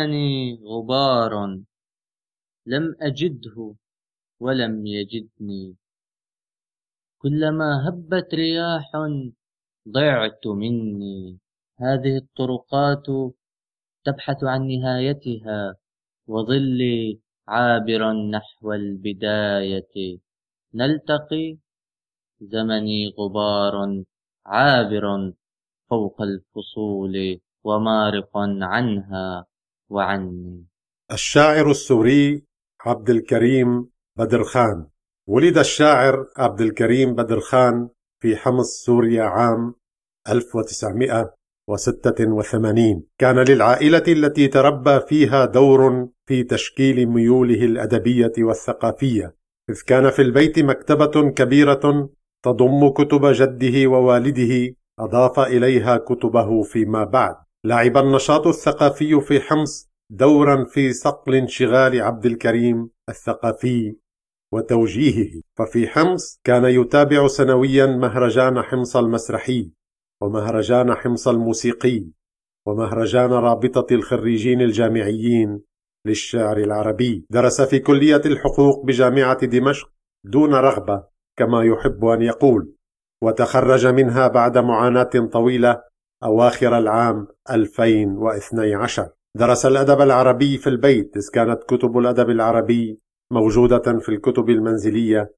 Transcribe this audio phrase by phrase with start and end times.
[0.00, 1.32] زمني غبار
[2.66, 3.74] لم أجده
[4.40, 5.76] ولم يجدني.
[7.18, 8.90] كلما هبت رياح
[9.88, 11.38] ضعت مني.
[11.78, 13.06] هذه الطرقات
[14.04, 15.76] تبحث عن نهايتها
[16.26, 20.18] وظلي عابرا نحو البداية.
[20.74, 21.58] نلتقي
[22.40, 24.04] زمني غبار
[24.46, 25.32] عابر
[25.90, 29.49] فوق الفصول ومارقا عنها.
[29.90, 30.66] وعني.
[31.12, 32.44] الشاعر السوري
[32.86, 34.86] عبد الكريم بدر خان.
[35.28, 37.88] ولد الشاعر عبد الكريم بدر خان
[38.22, 39.74] في حمص سوريا عام
[40.28, 49.36] 1986 كان للعائلة التي تربى فيها دور في تشكيل ميوله الأدبية والثقافية.
[49.70, 52.10] إذ كان في البيت مكتبة كبيرة
[52.44, 57.36] تضم كتب جده ووالده أضاف إليها كتبه فيما بعد.
[57.64, 63.96] لعب النشاط الثقافي في حمص دورا في صقل انشغال عبد الكريم الثقافي
[64.52, 65.42] وتوجيهه.
[65.58, 69.72] ففي حمص كان يتابع سنويا مهرجان حمص المسرحي
[70.22, 72.06] ومهرجان حمص الموسيقي
[72.66, 75.60] ومهرجان رابطة الخريجين الجامعيين
[76.06, 77.26] للشعر العربي.
[77.30, 79.92] درس في كلية الحقوق بجامعة دمشق
[80.24, 81.04] دون رغبة
[81.38, 82.74] كما يحب أن يقول
[83.22, 85.82] وتخرج منها بعد معاناة طويلة
[86.24, 93.00] أواخر العام 2012 درس الأدب العربي في البيت إذ كانت كتب الأدب العربي
[93.32, 95.34] موجودة في الكتب المنزلية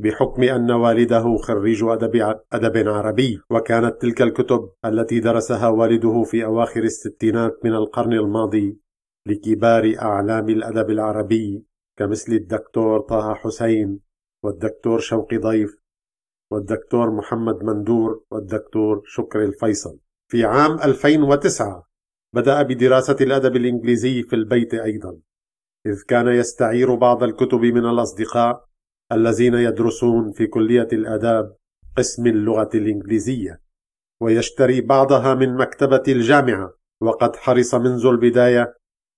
[0.00, 3.40] بحكم أن والده خريج أدب, أدب عربي.
[3.50, 8.78] وكانت تلك الكتب التي درسها والده في أواخر الستينات من القرن الماضي
[9.26, 11.64] لكبار أعلام الأدب العربي
[11.98, 14.00] كمثل الدكتور طه حسين
[14.44, 15.80] والدكتور شوقي ضيف
[16.52, 19.98] والدكتور محمد مندور والدكتور شكري الفيصل.
[20.30, 21.89] في عام 2009
[22.34, 25.18] بدأ بدراسة الأدب الإنجليزي في البيت أيضا
[25.86, 28.64] إذ كان يستعير بعض الكتب من الأصدقاء
[29.12, 31.56] الذين يدرسون في كلية الآداب
[31.96, 33.60] قسم اللغة الإنجليزية
[34.22, 38.74] ويشتري بعضها من مكتبة الجامعة وقد حرص منذ البداية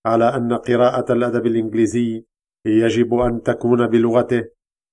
[0.06, 2.24] على أن قراءة الأدب الإنجليزي
[2.66, 4.44] يجب أن تكون بلغته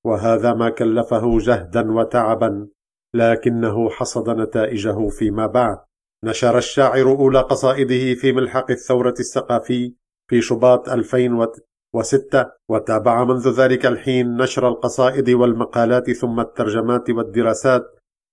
[0.05, 2.67] وهذا ما كلفه جهدا وتعبا
[3.15, 5.88] لكنه حصد نتائجه فيما بعد.
[6.23, 9.93] نشر الشاعر أولى قصائده في ملحق الثورة الثقافي
[10.29, 17.83] في شباط 2006 وتابع منذ ذلك الحين نشر القصائد والمقالات ثم الترجمات والدراسات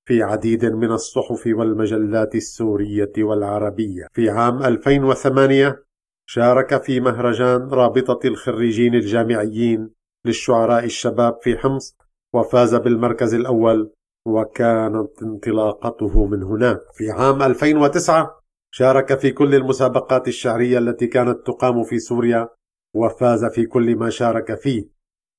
[0.09, 4.07] في عديد من الصحف والمجلات السورية والعربية.
[4.13, 5.83] في عام 2008
[6.29, 9.91] شارك في مهرجان رابطة الخريجين الجامعيين
[10.25, 11.97] للشعراء الشباب في حمص
[12.35, 13.93] وفاز بالمركز الأول
[14.27, 16.81] وكانت انطلاقته من هناك.
[16.93, 18.41] في عام 2009
[18.75, 22.49] شارك في كل المسابقات الشعرية التي كانت تقام في سوريا
[22.95, 24.89] وفاز في كل ما شارك فيه.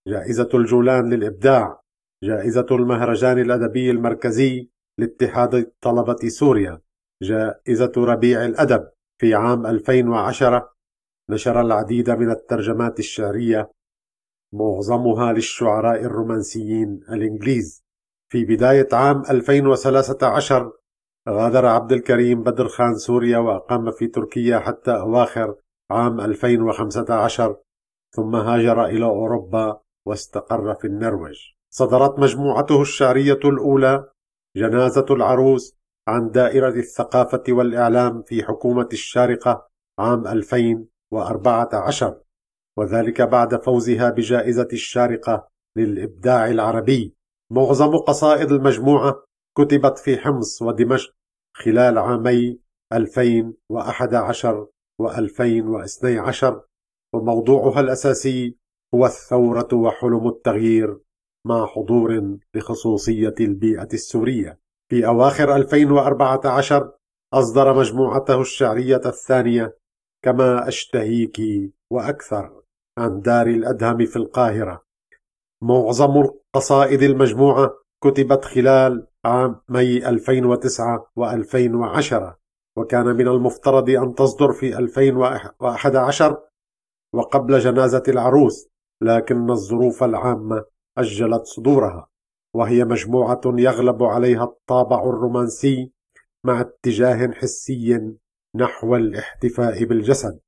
[0.08, 1.82] جائزة الجولان للإبداع
[2.24, 6.82] جائزة المهرجان الأدبي المركزي لاتحاد طلبة سوريا
[7.24, 8.88] جائزة ربيع الأدب.
[9.22, 10.74] في عام 2010
[11.30, 13.72] نشر العديد من الترجمات الشعرية
[14.54, 17.87] معظمها للشعراء الرومانسيين الإنجليز.
[18.30, 20.72] في بداية عام 2013
[21.30, 25.56] غادر عبد الكريم بدر خان سوريا وأقام في تركيا حتى أواخر
[25.92, 27.58] عام 2015
[28.16, 31.38] ثم هاجر إلى أوروبا واستقر في النرويج.
[31.70, 34.10] صدرت مجموعته الشعرية الأولى
[34.56, 35.78] جنازة العروس
[36.08, 39.68] عن دائرة الثقافة والإعلام في حكومة الشارقة
[40.00, 42.22] عام 2014
[42.78, 47.17] وذلك بعد فوزها بجائزة الشارقة للإبداع العربي.
[47.52, 49.24] معظم قصائد المجموعة
[49.58, 51.14] كتبت في حمص ودمشق
[51.54, 52.60] خلال عامي
[52.94, 54.68] 2011
[55.02, 56.56] و2012
[57.14, 58.58] وموضوعها الأساسي
[58.94, 61.00] هو الثورة وحلم التغيير
[61.48, 64.60] مع حضور لخصوصية البيئة السورية.
[64.90, 66.92] في أواخر 2014
[67.34, 69.78] أصدر مجموعته الشعرية الثانية
[70.24, 71.38] كما أشتهيك
[71.92, 72.64] وأكثر
[72.98, 74.87] عن دار الأدهم في القاهرة.
[75.62, 77.74] معظم قصائد المجموعة
[78.04, 82.36] كتبت خلال عامي 2009 و2010
[82.78, 86.38] وكان من المفترض أن تصدر في 2011
[87.14, 88.70] وقبل جنازة العروس
[89.02, 90.66] لكن الظروف العامة
[90.98, 92.08] أجلت صدورها
[92.56, 95.92] وهي مجموعة يغلب عليها الطابع الرومانسي
[96.44, 98.16] مع اتجاه حسي
[98.56, 100.40] نحو الاحتفاء بالجسد.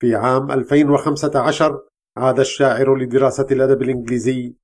[0.00, 1.82] في عام 2015
[2.16, 4.54] عاد الشاعر لدراسة الأدب الإنجليزي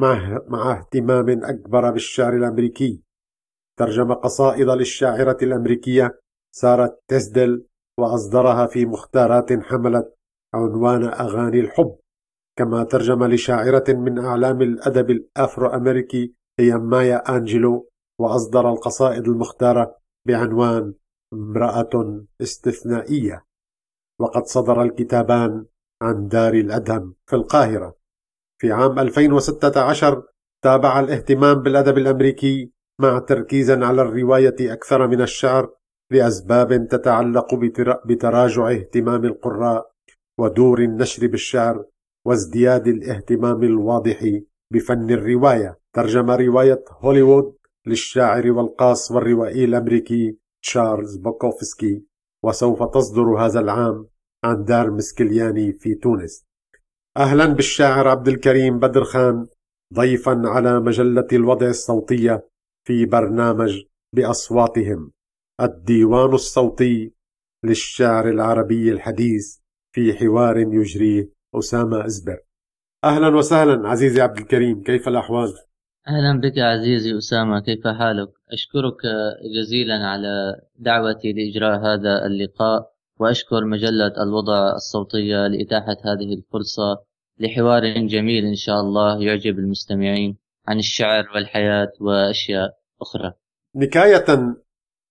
[0.00, 0.40] مع,
[0.72, 3.02] اهتمام أكبر بالشعر الأمريكي.
[3.78, 6.20] ترجم قصائد للشاعرة الأمريكية
[6.54, 7.66] سارة تيسدل
[7.98, 10.14] وأصدرها في مختارات حملت
[10.54, 11.96] عنوان أغاني الحب.
[12.58, 17.88] كما ترجم لشاعرة من أعلام الأدب الأفرو أمريكي هي مايا أنجلو
[18.18, 20.94] وأصدر القصائد المختارة بعنوان
[21.32, 23.44] امرأة استثنائية.
[24.20, 25.64] وقد صدر الكتابان
[26.02, 27.96] عن دار الأدهم في القاهرة.
[28.58, 30.22] في عام 2016
[30.62, 35.70] تابع الاهتمام بالأدب الأمريكي مع تركيز على الرواية أكثر من الشعر
[36.10, 37.54] لأسباب تتعلق
[38.06, 39.90] بتراجع اهتمام القراء
[40.38, 41.84] ودور النشر بالشعر
[42.26, 44.40] وازدياد الاهتمام الواضح
[44.72, 45.78] بفن الرواية.
[45.92, 47.56] ترجم رواية هوليوود
[47.86, 52.04] للشاعر والقاص والروائي الأمريكي تشارلز بوكوفسكي
[52.42, 54.06] وسوف تصدر هذا العام
[54.44, 56.44] عن دار مسكلياني في تونس
[57.16, 59.46] أهلا بالشاعر عبد الكريم بدر خان
[59.94, 62.48] ضيفا على مجلة الوضع الصوتية
[62.86, 63.82] في برنامج
[64.14, 65.12] بأصواتهم
[65.60, 67.12] الديوان الصوتي
[67.64, 69.58] للشعر العربي الحديث
[69.94, 72.38] في حوار يجريه أسامة إزبر
[73.04, 75.54] أهلا وسهلا عزيزي عبد الكريم كيف الأحوال؟
[76.08, 78.96] أهلا بك عزيزي أسامة كيف حالك؟ أشكرك
[79.56, 87.04] جزيلا على دعوتي لإجراء هذا اللقاء وأشكر مجلة الوضع الصوتية لإتاحة هذه الفرصة
[87.38, 90.36] لحوار جميل إن شاء الله يعجب المستمعين
[90.68, 92.70] عن الشعر والحياة وأشياء
[93.00, 93.32] أخرى.
[93.76, 94.56] نكاية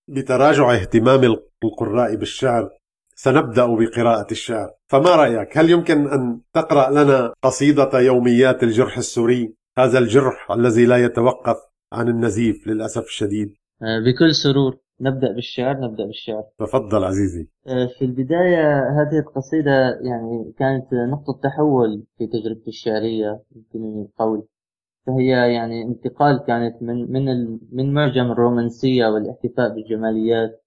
[0.08, 2.70] بتراجع اهتمام القراء بالشعر
[3.14, 4.70] سنبدأ بقراءة الشعر.
[4.88, 11.04] فما رأيك؟ هل يمكن أن تقرأ لنا قصيدة يوميات الجرح السوري؟ هذا الجرح الذي لا
[11.04, 11.56] يتوقف
[11.92, 13.54] عن النزيف للأسف الشديد.
[13.82, 14.78] آه، بكل سرور.
[15.02, 16.44] نبدأ بالشعر نبدأ بالشعر.
[16.58, 17.48] تفضل عزيزي.
[17.66, 19.70] آه، في البداية هذه القصيدة
[20.02, 24.46] يعني كانت نقطة تحول في تجربتي الشعرية يمكن القول
[25.06, 30.62] فهي يعني انتقال كانت من من من معجم الرومانسية والاحتفاء بالجماليات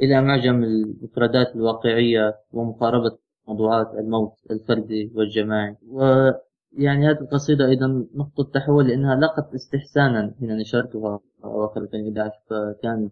[0.00, 3.18] إلى معجم المفردات الواقعية ومقاربة
[3.48, 5.76] موضوعات الموت الفردي والجماعي.
[5.88, 13.10] ويعني هذه القصيدة أيضا نقطة تحول لأنها لقت استحسانا حين نشرتها أواخر 2011 فكان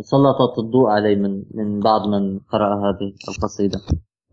[0.00, 3.80] سلطت الضوء علي من من بعض من قرأ هذه القصيدة.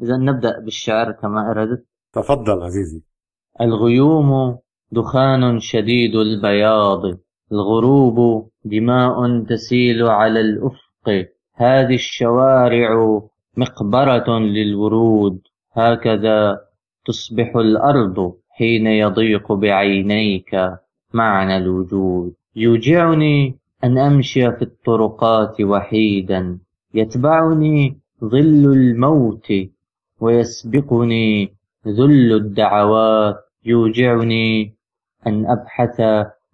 [0.02, 1.86] إذا نبدأ بالشعر كما أردت.
[2.14, 3.02] تفضل عزيزي.
[3.62, 4.58] الغيوم
[4.92, 7.02] دخان شديد البياض
[7.52, 11.28] الغروب دماء تسيل على الأفق.
[11.54, 13.22] هذه الشوارع
[13.58, 15.40] مقبرة للورود.
[15.74, 16.62] هكذا
[17.06, 20.56] تصبح الأرض حين يضيق بعينيك
[21.14, 22.34] معنى الوجود.
[22.56, 26.60] يوجعني أن أمشي في الطرقات وحيدا
[26.94, 29.48] يتبعني ظل الموت
[30.20, 31.54] ويسبقني
[31.88, 33.36] ذل الدعوات
[33.66, 34.76] يوجعني
[35.28, 36.02] أن أبحث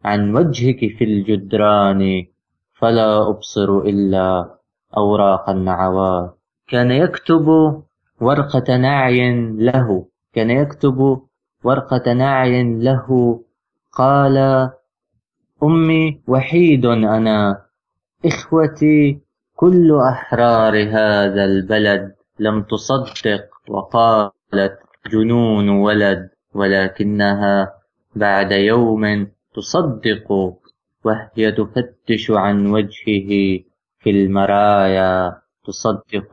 [0.06, 2.26] عن وجهك في الجدران
[2.74, 4.56] فلا أبصر إلا
[4.98, 6.38] أوراق النعوات.
[6.68, 7.48] كان يكتب
[8.22, 11.22] ورقة نعي له كان يكتب
[11.64, 13.40] ورقة نعي له
[13.92, 14.70] قال
[15.66, 17.62] أمي وحيد أنا.
[18.26, 19.20] إخوتي
[19.56, 24.78] كل أحرار هذا البلد لم تصدق وقالت
[25.12, 27.74] جنون ولد ولكنها
[28.16, 30.32] بعد يوم تصدق
[31.06, 33.32] وهي تفتش عن وجهه
[34.00, 35.42] في المرايا.
[35.66, 36.32] تصدق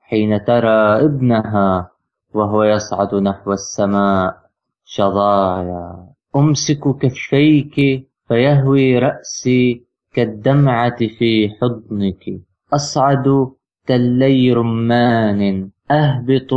[0.00, 1.90] حين ترى ابنها
[2.34, 4.36] وهو يصعد نحو السماء
[4.84, 6.06] شظايا.
[6.36, 9.82] أمسك كفيك فيهوي رأسي
[10.14, 12.24] كالدمعة في حضنك.
[12.72, 13.50] أصعد
[13.86, 15.70] تلي رمان.
[15.90, 16.52] أهبط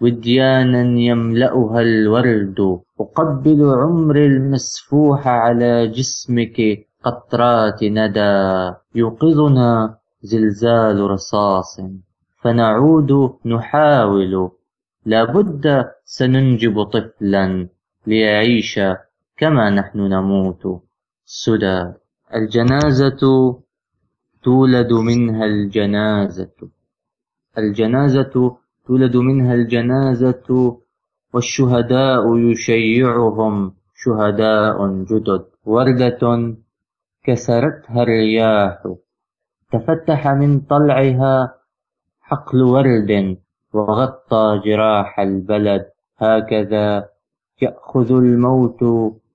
[0.00, 2.80] وديانا يملأها الورد.
[3.00, 8.74] أقبل عمري المسفوح على جسمك قطرات ندى.
[8.94, 11.80] يوقظنا زلزال رصاص.
[12.40, 13.10] فنعود
[13.46, 14.50] نحاول.
[15.06, 17.68] لابد سننجب طفلا
[18.06, 18.80] ليعيش
[19.36, 20.83] كما نحن نموت.
[21.26, 21.92] سدى.
[22.34, 23.22] الجنازة
[24.42, 26.56] تولد منها الجنازة.
[27.58, 30.78] الجنازة تولد منها الجنازة
[31.34, 33.74] والشهداء يشيعهم.
[33.94, 35.44] شهداء جدد.
[35.64, 36.56] وردة
[37.24, 38.78] كسرتها الرياح.
[39.72, 41.54] تفتح من طلعها
[42.20, 43.38] حقل ورد
[43.72, 45.86] وغطى جراح البلد.
[46.18, 47.08] هكذا
[47.62, 48.80] يأخذ الموت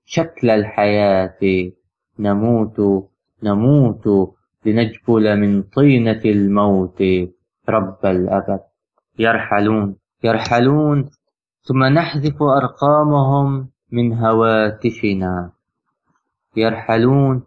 [0.04, 1.40] شكل الحياة.
[2.26, 2.78] نموت
[3.42, 4.04] نموت
[4.64, 7.02] لنجبل من طينة الموت.
[7.68, 8.60] رب الأبد
[9.18, 11.10] يرحلون يرحلون
[11.62, 15.52] ثم نحذف أرقامهم من هواتفنا.
[16.56, 17.42] يرحلون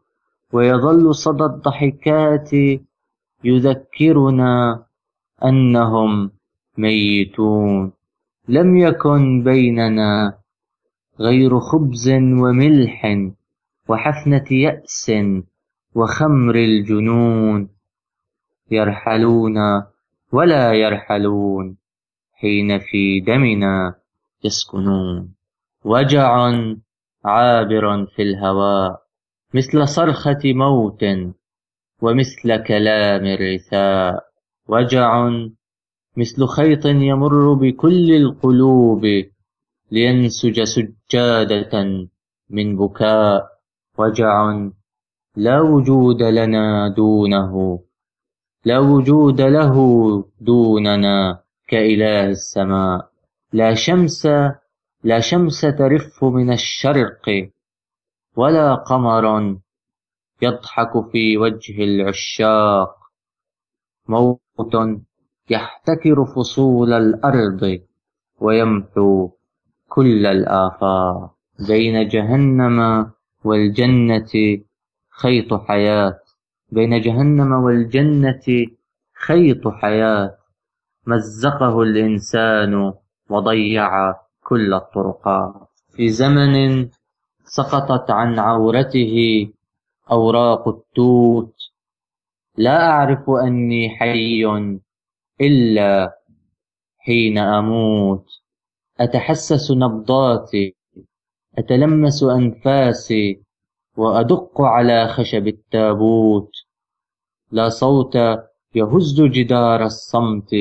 [0.54, 2.50] ويظل صدى الضحكات
[3.44, 4.54] يذكرنا
[5.44, 6.32] أنهم
[6.78, 7.92] ميتون.
[8.48, 10.38] لم يكن بيننا
[11.20, 12.10] غير خبز
[12.44, 13.00] وملح.
[13.90, 15.12] وحفنة يأس
[15.96, 17.70] وخمر الجنون
[18.72, 19.58] يرحلون
[20.32, 21.78] ولا يرحلون
[22.34, 23.96] حين في دمنا
[24.44, 25.34] يسكنون.
[25.86, 26.52] وجع
[27.26, 29.02] عابر في الهواء
[29.54, 31.04] مثل صرخة موت
[32.02, 34.24] ومثل كلام الرثاء
[34.68, 35.30] وجع
[36.18, 39.06] مثل خيط يمر بكل القلوب
[39.92, 41.84] لينسج سجادة
[42.50, 43.53] من بكاء.
[43.98, 44.68] وجع
[45.36, 47.80] لا وجود لنا دونه
[48.66, 49.76] لا وجود له
[50.42, 53.10] دوننا كإله السماء.
[53.54, 54.26] لا شمس
[55.04, 57.52] لا شمس ترف من الشرق
[58.36, 59.58] ولا قمر
[60.42, 62.96] يضحك في وجه العشاق.
[64.08, 64.76] موت
[65.50, 67.82] يحتكر فصول الأرض
[68.42, 69.30] ويمحو
[69.90, 71.34] كل الآفاق.
[71.68, 73.12] بين جهنم
[73.46, 74.62] والجنة
[75.10, 76.20] خيط حياة.
[76.72, 78.68] بين جهنم والجنة
[79.14, 80.38] خيط حياة.
[81.08, 82.94] مزقه الإنسان
[83.30, 85.70] وضيع كل الطرقات.
[85.96, 86.90] في زمن
[87.46, 89.48] سقطت عن عورته
[90.12, 91.56] أوراق التوت.
[92.58, 94.46] لا أعرف أني حي
[95.42, 96.18] إلا
[97.00, 98.26] حين أموت.
[99.00, 100.76] أتحسس نبضاتي
[101.58, 103.42] أتلمس أنفاسي
[103.98, 106.52] وأدق على خشب التابوت.
[107.52, 108.16] لا صوت
[108.76, 110.52] يهز جدار الصمت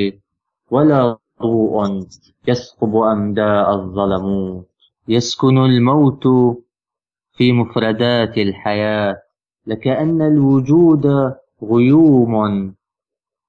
[0.70, 2.06] ولا ضوء
[2.48, 4.68] يثقب أمداء الظلموت.
[5.08, 6.24] يسكن الموت
[7.32, 9.22] في مفردات الحياة.
[9.66, 12.34] لكأن الوجود غيوم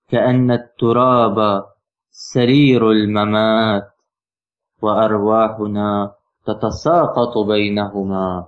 [0.10, 1.66] كأن التراب
[2.12, 3.90] سرير الممات.
[4.82, 6.14] وأرواحنا
[6.46, 8.48] تتساقط بينهما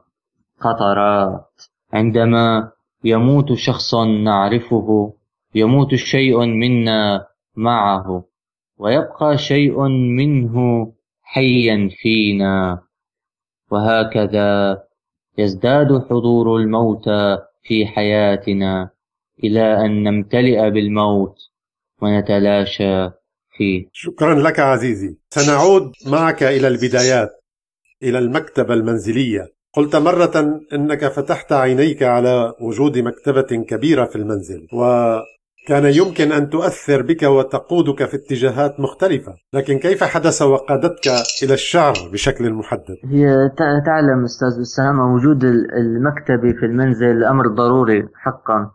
[0.62, 1.62] قطرات.
[1.94, 2.72] عندما
[3.04, 5.14] يموت شخص نعرفه
[5.56, 8.26] يموت شيء منا معه
[8.78, 12.82] ويبقى شيء منه حيا فينا.
[13.72, 14.84] وهكذا
[15.38, 18.90] يزداد حضور الموتى في حياتنا
[19.44, 21.38] إلى أن نمتلئ بالموت
[22.02, 23.10] ونتلاشى
[23.58, 23.90] فيه.
[23.94, 25.18] شكرا لك عزيزي.
[25.30, 27.45] سنعود معك إلى البدايات.
[28.04, 29.56] إلى المكتبة المنزلية.
[29.74, 37.02] قلت مرة أنك فتحت عينيك على وجود مكتبة كبيرة في المنزل وكان يمكن أن تؤثر
[37.02, 39.34] بك وتقودك في اتجاهات مختلفة.
[39.54, 41.08] لكن كيف حدث وقادتك
[41.44, 43.52] إلى الشعر بشكل محدد؟ هي
[43.86, 45.44] تعلم أستاذ أسامة وجود
[45.78, 48.72] المكتبة في المنزل أمر ضروري حقا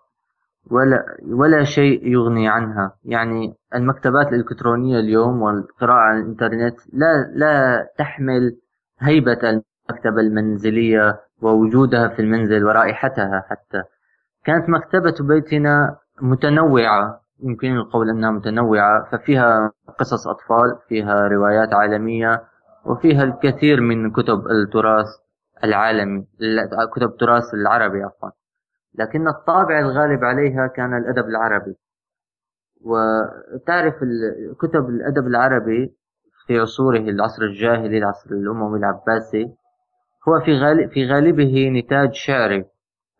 [0.70, 2.96] ولا ولا شيء يغني عنها.
[3.04, 8.56] يعني المكتبات الإلكترونية اليوم والقراءة على الإنترنت لا لا تحمل
[9.00, 13.82] هيبة المكتبة المنزلية ووجودها في المنزل ورائحتها حتى.
[14.44, 22.42] كانت مكتبة بيتنا متنوعة يمكن القول أنها متنوعة ففيها قصص أطفال فيها روايات عالمية
[22.84, 25.06] وفيها الكثير من كتب التراث
[25.64, 26.26] العالمي
[26.94, 28.30] كتب التراث العربي عفوا.
[28.94, 31.76] لكن الطابع الغالب عليها كان الأدب العربي.
[32.84, 33.94] وتعرف
[34.60, 35.99] كتب الأدب العربي
[36.50, 39.44] في عصوره العصر الجاهلي العصر الأموي العباسي
[40.28, 42.64] هو في غالب في غالبه نتاج شعري.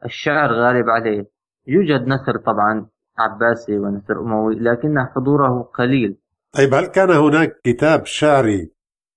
[0.05, 1.31] الشعر غالب عليه.
[1.67, 2.87] يوجد نثر طبعا
[3.19, 6.17] عباسي ونثر أموي لكن حضوره قليل.
[6.57, 8.73] طيب هل كان هناك كتاب شعري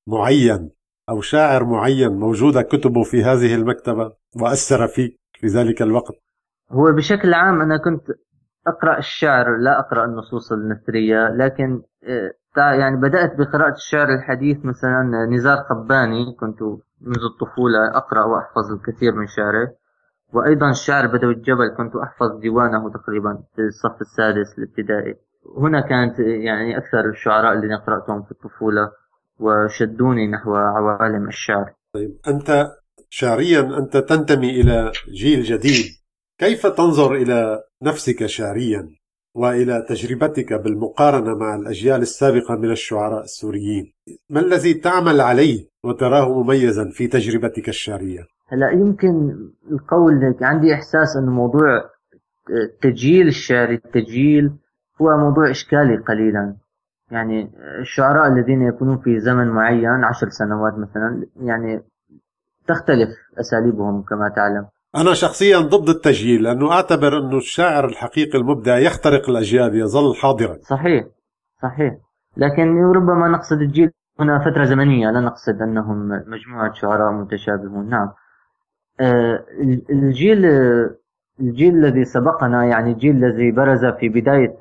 [0.08, 0.72] معين
[1.10, 6.16] أو شاعر معين موجودة كتبه في هذه المكتبة وأثر فيك في ذلك الوقت؟
[6.72, 8.04] هو بشكل عام أنا كنت
[8.68, 15.58] أقرأ الشعر لا أقرأ النصوص النثرية لكن آه، يعني بدأت بقراءة الشعر الحديث مثلا نزار
[15.58, 16.62] قباني كنت
[17.02, 19.72] منذ الطفولة أقرأ وأحفظ الكثير من شعره.
[20.34, 25.16] وأيضا الشعر بدوي الجبل كنت أحفظ ديوانه تقريبا في الصف السادس الابتدائي.
[25.58, 28.92] هنا كانت يعني أكثر الشعراء اللي قرأتهم في الطفولة
[29.40, 31.74] وشدوني نحو عوالم الشعر.
[31.94, 32.72] طيب أنت
[33.10, 35.86] شعريا أنت تنتمي إلى جيل جديد.
[36.38, 38.90] كيف تنظر إلى نفسك شعريا؟
[39.36, 43.94] وإلى تجربتك بالمقارنة مع الأجيال السابقة من الشعراء السوريين.
[44.30, 49.38] ما الذي تعمل عليه وتراه مميزا في تجربتك الشعرية؟ هلا يمكن
[49.72, 51.90] القول عندي إحساس إنه موضوع
[52.82, 54.52] تجيل الشعر التجيل
[55.02, 56.56] هو موضوع إشكالي قليلا.
[57.12, 61.84] يعني الشعراء الذين يكونون في زمن معين عشر سنوات مثلا يعني
[62.68, 63.10] تختلف
[63.40, 64.66] أساليبهم كما تعلم.
[64.96, 70.58] أنا شخصيا ضد التجيل لأنه أعتبر أنه الشاعر الحقيقي المبدع يخترق الأجيال يظل حاضرا.
[70.62, 71.06] صحيح
[71.62, 71.94] صحيح.
[72.38, 77.90] لكن ربما نقصد الجيل هنا فترة زمنية لا نقصد أنهم مجموعة شعراء متشابهون.
[77.90, 78.10] نعم.
[79.00, 79.46] آه،
[79.90, 80.46] الجيل
[81.40, 84.58] الجيل الذي سبقنا يعني الجيل الذي برز في بداية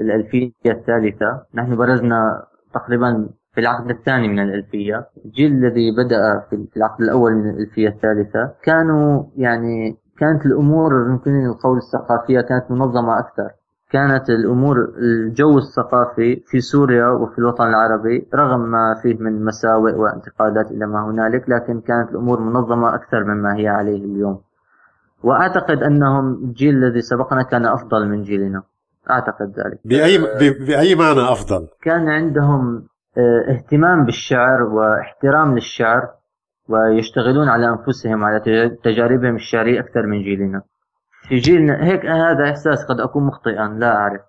[0.00, 5.06] الألفية الثالثة نحن برزنا تقريبا في العقد الثاني من الألفية.
[5.24, 8.52] الجيل الذي بدأ في العقد الأول من الألفية الثالثة.
[8.62, 13.50] كانوا يعني كانت الأمور يمكن القول الثقافية كانت منظمة أكثر.
[13.90, 20.70] كانت الأمور الجو الثقافي في سوريا وفي الوطن العربي رغم ما فيه من مساوئ وانتقادات
[20.70, 24.40] إلى ما هنالك لكن كانت الأمور منظمة أكثر مما هي عليه اليوم.
[25.22, 28.62] وأعتقد أنهم الجيل الذي سبقنا كان أفضل من جيلنا.
[29.10, 29.80] أعتقد ذلك.
[29.84, 30.18] بأي,
[30.66, 32.95] بأي معنى أفضل؟ كان عندهم آه،
[33.48, 36.08] اهتمام بالشعر واحترام للشعر
[36.68, 38.40] ويشتغلون على أنفسهم على
[38.84, 40.62] تجاربهم الشعرية أكثر من جيلنا.
[41.28, 44.20] في جيلنا هيك هذا إحساس قد أكون مخطئا لا أعرف.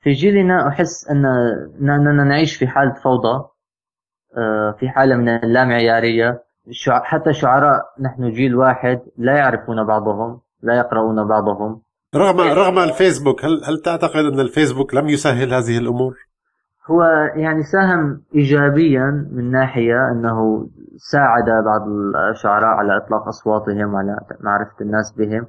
[0.00, 1.26] في جيلنا أحس أن
[1.80, 3.44] أننا نعيش في حالة فوضى
[4.36, 6.42] آه، في حالة من اللامعيارية.
[6.88, 11.82] حتى شعراء نحن جيل واحد لا يعرفون بعضهم لا يقرؤون بعضهم.
[12.14, 16.25] رغم رغم الفيسبوك هل هل تعتقد أن الفيسبوك لم يسهل هذه الأمور؟
[16.90, 17.02] هو
[17.34, 21.88] يعني ساهم ايجابيا من ناحية أنه ساعد بعض
[22.30, 25.46] الشعراء على إطلاق أصواتهم وعلى معرفة الناس بهم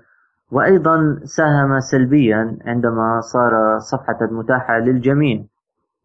[0.51, 5.43] وأيضا ساهم سلبيا عندما صار صفحة متاحة للجميع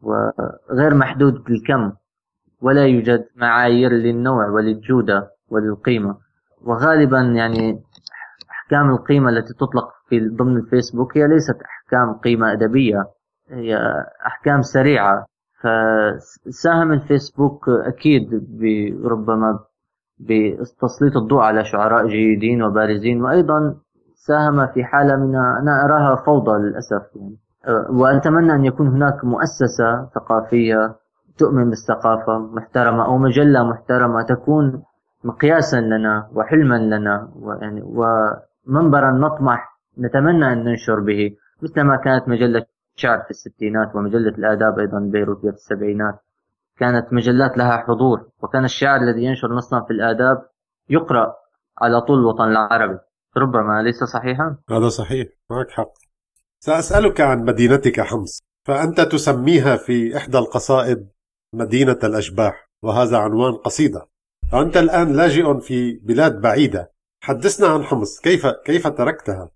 [0.03, 1.93] وغير محدود الكم
[2.63, 6.17] ولا يوجد معايير للنوع وللجودة وللقيمة.
[6.65, 7.83] وغالبا يعني
[8.51, 13.05] أحكام القيمة التي تطلق في ضمن الفيسبوك هي ليست أحكام قيمة أدبية.
[13.51, 13.77] هي
[14.27, 15.27] أحكام سريعة.
[15.63, 18.31] فساهم الفيسبوك أكيد
[19.05, 19.59] ربما
[20.19, 23.75] بتسليط الضوء على شعراء جيدين وبارزين وأيضا
[24.15, 27.37] ساهم في حالة من أنا أراها فوضى للأسف يعني.
[27.91, 30.95] وأتمنى أن يكون هناك مؤسسة ثقافية
[31.39, 34.83] تؤمن بالثقافة محترمة أو مجلة محترمة تكون
[35.25, 41.31] مقياسا لنا وحلما لنا ويعني ومنبرا نطمح نتمنى أن ننشر به
[41.63, 42.65] مثل ما كانت مجلة
[43.03, 46.15] شعر في الستينات ومجلة الآداب أيضا بيروتية في السبعينات.
[46.79, 50.39] كانت مجلات لها حضور وكان الشاعر الذي ينشر نصا في الآداب
[50.89, 51.35] يقرأ
[51.79, 52.99] على طول الوطن العربي.
[53.37, 55.93] ربما أليس صحيحا؟ هذا صحيح معك حق.
[56.59, 58.43] سأسألك عن مدينتك حمص.
[58.67, 61.09] فأنت تسميها في إحدى القصائد
[61.55, 64.07] مدينة الأشباح وهذا عنوان قصيدة.
[64.55, 66.93] أنت الآن لاجئ في بلاد بعيدة.
[67.21, 69.51] حدثنا عن حمص كيف كيف تركتها؟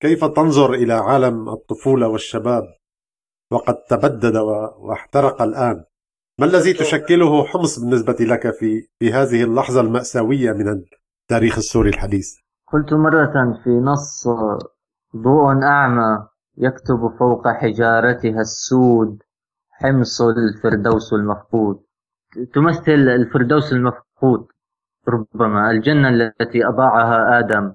[0.00, 2.62] كيف تنظر إلى عالم الطفولة والشباب؟
[3.50, 4.36] وقد تبدد
[4.78, 5.84] واحترق الآن.
[6.40, 12.34] ما الذي تشكله حمص بالنسبة لك في في هذه اللحظة المأساوية من التاريخ السوري الحديث؟
[12.72, 14.28] قلت مرة في نص
[15.16, 16.28] ضوء أعمى
[16.58, 19.22] يكتب فوق حجارتها السود
[19.70, 21.82] حمص الفردوس المفقود.
[22.54, 24.46] تمثل الفردوس المفقود
[25.08, 27.74] ربما الجنة التي أضاعها آدم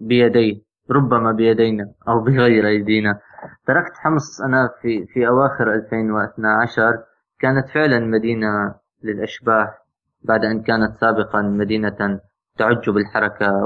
[0.00, 0.62] بيديه.
[0.90, 3.18] ربما بيدينا أو بغير أيدينا.
[3.66, 7.02] تركت حمص أنا في, في أواخر 2012
[7.40, 9.78] كانت فعلا مدينة للأشباح
[10.22, 12.20] بعد أن كانت سابقا مدينة
[12.58, 13.64] تعج بالحركة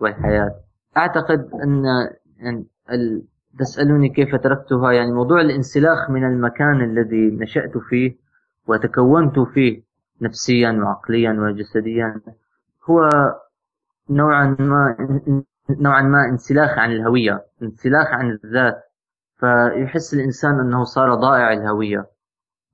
[0.00, 0.54] والحياة.
[0.96, 2.64] أعتقد أن
[3.58, 8.16] تسألوني كيف تركتها؟ يعني موضوع الانسلاخ من المكان الذي نشأت فيه
[8.68, 9.82] وتكونت فيه
[10.22, 12.20] نفسيا وعقليا وجسديا
[12.90, 13.08] هو
[14.10, 14.96] نوعا ما
[15.70, 18.82] نوعا ما انسلاخ عن الهوية انسلاخ عن الذات.
[19.36, 22.06] فيحس الإنسان أنه صار ضائع الهوية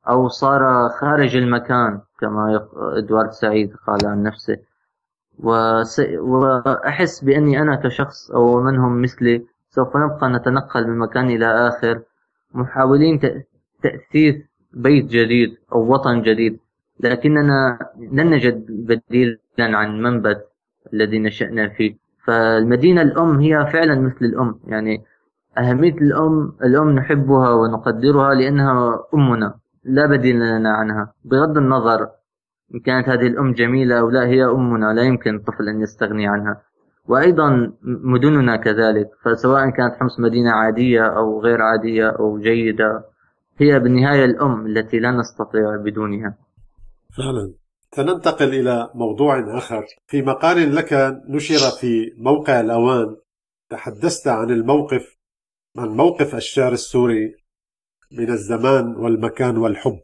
[0.09, 2.69] أو صار خارج المكان كما
[2.99, 4.57] إدوارد سعيد قال عن نفسه.
[6.19, 12.03] وأحس بأني أنا كشخص أو من هم مثلي سوف نبقى نتنقل من مكان إلى آخر.
[12.55, 13.21] محاولين
[13.83, 14.37] تأسيس
[14.73, 16.61] بيت جديد أو وطن جديد.
[17.01, 20.49] لكننا لن نجد بديلا عن منبت
[20.93, 21.97] الذي نشأنا فيه.
[22.27, 25.05] فالمدينة الأم هي فعلا مثل الأم يعني
[25.59, 32.09] أهمية الأم الأم نحبها ونقدرها لأنها أمنا لا بديل لنا عنها بغض النظر
[32.75, 36.63] إن كانت هذه الأم جميلة أو لا هي أمنا لا يمكن الطفل أن يستغني عنها.
[37.09, 43.05] وأيضا مدننا كذلك فسواء كانت حمص مدينة عادية أو غير عادية أو جيدة
[43.59, 46.35] هي بالنهاية الأم التي لا نستطيع بدونها.
[47.19, 47.66] فعلا.
[47.97, 49.87] سننتقل إلى موضوع آخر.
[50.07, 50.93] في مقال لك
[51.29, 53.17] نشر في موقع الأوان
[53.71, 55.17] تحدثت عن الموقف
[55.79, 57.35] عن موقف الشعر السوري
[58.13, 60.01] من الزمان والمكان والحب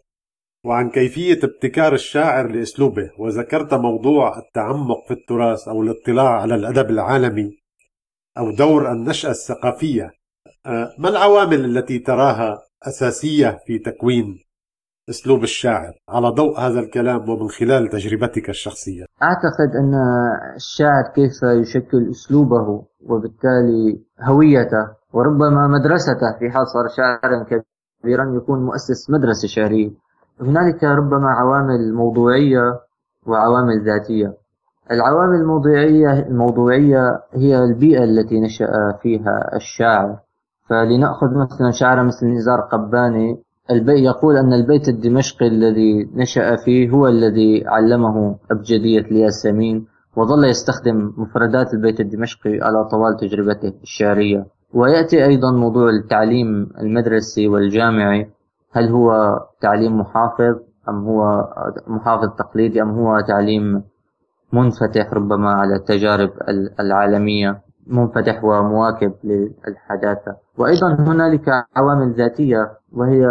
[0.66, 7.58] وعن كيفية ابتكار الشاعر لأسلوبه وذكرت موضوع التعمق في التراث أو الاطلاع على الأدب العالمي
[8.38, 10.10] أو دور النشأة الثقافية.
[10.66, 14.41] آه، ما العوامل التي تراها أساسية في تكوين
[15.10, 15.92] أسلوب الشاعر.
[16.08, 19.94] على ضوء هذا الكلام ومن خلال تجربتك الشخصية؟ أعتقد أن
[20.56, 29.10] الشاعر كيف يشكل أسلوبه وبالتالي هويته وربما مدرسته في حال صار شاعرا كبيرا يكون مؤسس
[29.10, 29.90] مدرسة شعرية.
[30.40, 32.80] هنالك ربما عوامل موضوعية
[33.26, 34.34] وعوامل ذاتية.
[34.90, 40.18] العوامل الموضوعية الموضوعية هي البيئة التي نشأ فيها الشاعر.
[40.68, 47.08] فلنأخذ مثلا شاعر مثل نزار قباني البي يقول أن البيت الدمشقي الذي نشأ فيه هو
[47.08, 54.46] الذي علمه أبجدية الياسمين وظل يستخدم مفردات البيت الدمشقي على طوال تجربته الشعرية.
[54.74, 58.30] ويأتي أيضا موضوع التعليم المدرسي والجامعي.
[58.72, 60.56] هل هو تعليم محافظ
[60.88, 61.48] أم هو
[61.86, 63.82] محافظ تقليدي أم هو تعليم
[64.52, 66.30] منفتح ربما على التجارب
[66.80, 73.26] العالمية؟ منفتح ومواكب للحداثة وأيضا هنالك عوامل ذاتية وهي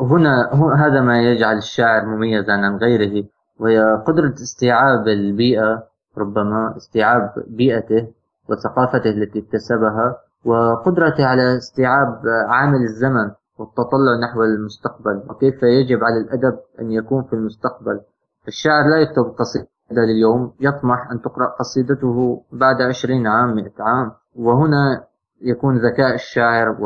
[0.00, 3.24] هنا هذا ما يجعل الشاعر مميزا عن غيره
[3.58, 5.82] وهي قدرة استيعاب البيئة
[6.18, 8.08] ربما استيعاب بيئته
[8.48, 16.58] وثقافته التي اكتسبها وقدرته على استيعاب عامل الزمن والتطلع نحو المستقبل وكيف يجب على الأدب
[16.80, 18.00] أن يكون في المستقبل.
[18.48, 24.12] الشاعر لا يكتب قصيدة لليوم يطمح أن تقرأ قصيدته بعد عشرين عام مئة عام.
[24.36, 25.04] وهنا
[25.40, 26.76] يكون ذكاء الشاعر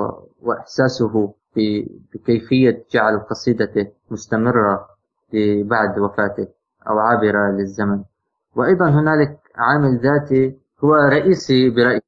[0.42, 1.34] وإحساسه
[2.14, 4.86] بكيفية جعل قصيدته مستمرة
[5.64, 6.48] بعد وفاته
[6.88, 8.02] أو عابرة للزمن.
[8.56, 12.00] وأيضا هنالك عامل ذاتي هو رئيسي برأيي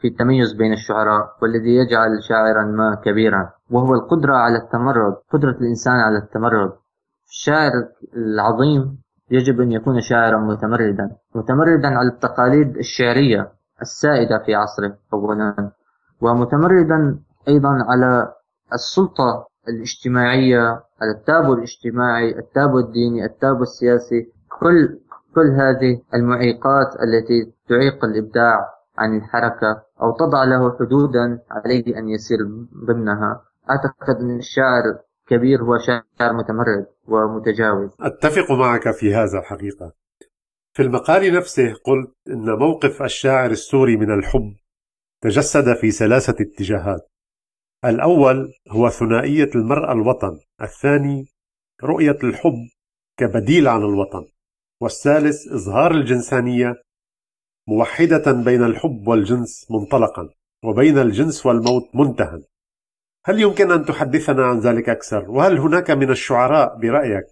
[0.00, 5.94] في التميز بين الشعراء والذي يجعل شاعرا ما كبيرا وهو القدرة على التمرد قدرة الإنسان
[5.94, 6.72] على التمرد.
[7.28, 7.72] الشاعر
[8.16, 8.98] العظيم
[9.30, 15.70] يجب أن يكون شاعرا متمردا متمردا على التقاليد الشعرية السائدة في عصره أولا
[16.20, 18.32] ومتمردا أيضا على
[18.72, 20.60] السلطة الاجتماعية
[21.00, 24.98] على التابو الاجتماعي التابو الديني التابو السياسي كل
[25.34, 32.38] كل هذه المعيقات التي تعيق الإبداع عن الحركة أو تضع له حدودا عليه أن يسير
[32.86, 33.40] ضمنها.
[33.70, 37.90] أعتقد أن الشاعر كبير هو شاعر متمرد ومتجاوز.
[38.00, 39.92] أتفق معك في هذا الحقيقة.
[40.72, 44.54] في المقال نفسه قلت إن موقف الشاعر السوري من الحب
[45.22, 47.10] تجسد في ثلاثة اتجاهات.
[47.84, 51.24] الأول هو ثنائية المرأة الوطن الثاني
[51.82, 52.68] رؤية الحب
[53.16, 54.26] كبديل عن الوطن
[54.80, 56.74] والثالث إظهار الجنسانية
[57.68, 60.28] موحدة بين الحب والجنس منطلقا
[60.64, 62.42] وبين الجنس والموت منتهى
[63.28, 67.26] هل يمكن أن تحدثنا عن ذلك أكثر؟ وهل هناك من الشعراء برأيك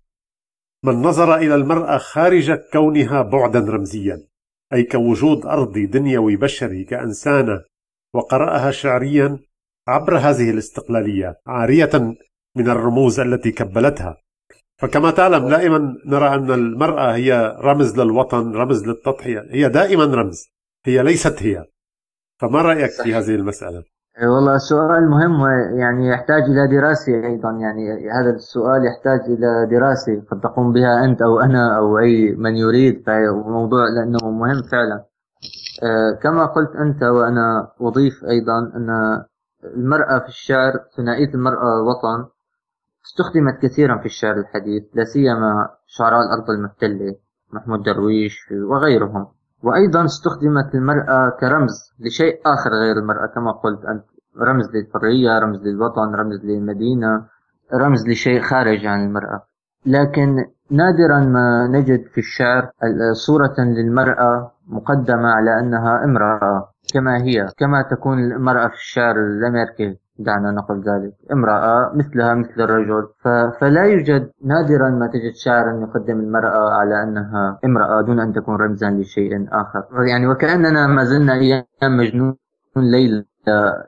[0.85, 4.27] من نظر إلى المرأة خارج كونها بعدا رمزيا
[4.73, 7.65] أي كوجود أرضي دنيوي بشري كإنسانة
[8.15, 9.39] وقرأها شعريا
[9.89, 11.91] عبر هذه الاستقلالية عارية
[12.57, 14.17] من الرموز التي كبلتها
[14.81, 20.49] فكما تعلم دائما نرى أن المرأة هي رمز للوطن رمز للتضحية هي دائما رمز
[20.87, 21.65] هي ليست هي
[22.41, 25.47] فما رأيك في هذه المسألة؟ إيه، والله السؤال مهم
[25.79, 27.51] يعني يحتاج إلى دراسة أيضا.
[27.51, 32.57] يعني هذا السؤال يحتاج إلى دراسة قد تقوم بها أنت أو أنا أو أي من
[32.57, 35.05] يريد فموضوع لأنه مهم فعلا.
[35.83, 38.91] إيه، كما قلت أنت وأنا أضيف أيضا أن
[39.65, 42.27] المرأة في الشعر ثنائية المرأة وطن
[43.07, 47.17] استخدمت كثيرا في الشعر الحديث لا سيما شعراء الأرض المحتلة
[47.53, 49.27] محمود درويش وغيرهم.
[49.65, 54.05] وأيضا استخدمت المرأة كرمز لشيء آخر غير المرأة كما قلت أنت
[54.49, 57.27] رمز للحرية رمز للوطن رمز للمدينة
[57.75, 59.43] رمز لشيء خارج عن المرأة.
[59.87, 62.71] لكن نادرا ما نجد في الشعر
[63.13, 70.51] صورة للمرأة مقدمة على أنها امرأة كما هي كما تكون المرأة في الشعر الأمريكي دعنا
[70.51, 71.15] نقل ذلك.
[71.33, 73.09] امرأة مثلها مثل الرجل
[73.61, 78.91] فلا يوجد نادرا ما تجد شاعرا يقدم المرأة على أنها امرأة دون أن تكون رمزا
[78.91, 80.05] لشيء آخر.
[80.09, 82.37] يعني وكأننا ما زلنا أيام مجنون
[82.77, 83.25] ليلى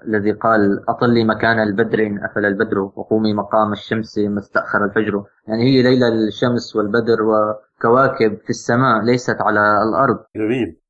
[0.08, 5.24] الذي قال أطلي مكان البدر إن أفل البدر وقومي مقام الشمس ما استأخر الفجر.
[5.48, 10.18] يعني هي ليلة الشمس والبدر وكواكب في السماء ليست على الأرض.
[10.36, 10.80] جميل.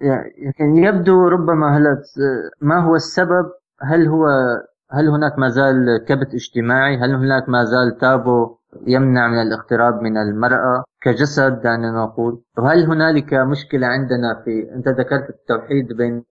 [0.00, 2.02] يعني يبدو ربما هل
[2.60, 3.46] ما هو السبب؟
[3.82, 4.26] هل هو
[4.90, 10.16] هل هناك ما زال كبت اجتماعي؟ هل هناك ما زال تابو يمنع من الاقتراب من
[10.16, 12.42] المرأة كجسد؟ دعنا نقول.
[12.58, 16.24] وهل هنالك مشكلة عندنا في أنت ذكرت التوحيد بين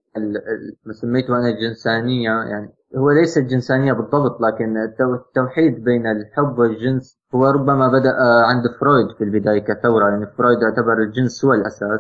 [0.86, 7.46] ما سميته أنا الجنسانية يعني هو ليس الجنسانية بالضبط لكن التوحيد بين الحب والجنس هو
[7.46, 8.16] ربما بدأ
[8.46, 12.00] عند فرويد في البداية كثورة يعني فرويد اعتبر الجنس هو الأساس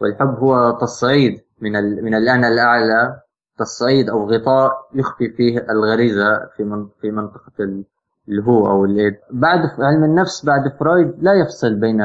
[0.00, 1.72] والحب هو تصعيد من
[2.04, 3.21] من الأنا الأعلى.
[3.58, 7.84] تصعيد أو غطاء يخفي فيه الغريزة في في منطقة
[8.28, 12.00] الهو أو ال Id بعد علم النفس بعد فرويد لا يفصل بين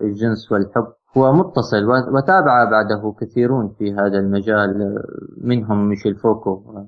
[0.00, 0.92] الجنس والحب.
[1.16, 5.02] هو متصل وتابع بعده كثيرون في هذا المجال
[5.40, 6.84] منهم ميشيل فوكو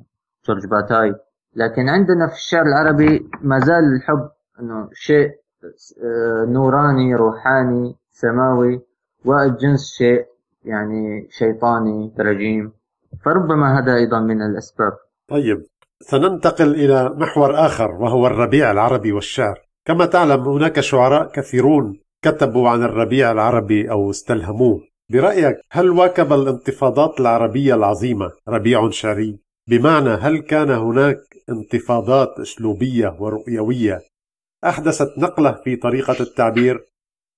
[0.48, 1.14] جورج باتاي.
[1.56, 4.28] لكن عندنا في الشعر العربي ما زال الحب
[4.60, 5.30] إنه شيء
[6.04, 8.80] آه، نوراني روحاني سماوي
[9.24, 10.26] والجنس شيء
[10.64, 12.72] يعني شيطاني رجيم.
[13.24, 14.92] فربما هذا أيضا من الأسباب.
[15.30, 15.66] طيب
[16.00, 19.60] سننتقل إلى محور آخر وهو الربيع العربي والشعر.
[19.84, 24.80] كما تعلم هناك شعراء كثيرون كتبوا عن الربيع العربي أو استلهموه.
[25.12, 29.38] برأيك هل واكب الانتفاضات العربية العظيمة؟ ربيع شعري.
[29.68, 34.00] بمعنى هل كان هناك انتفاضات أسلوبية ورؤيوية؟
[34.64, 36.86] أحدثت نقلة في طريقة التعبير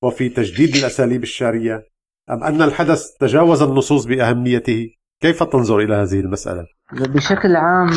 [0.03, 1.87] وفي تجديد الأساليب الشعرية
[2.31, 7.89] أم أن الحدث تجاوز النصوص بأهميته؟ كيف تنظر إلى هذه المسألة؟ بشكل عام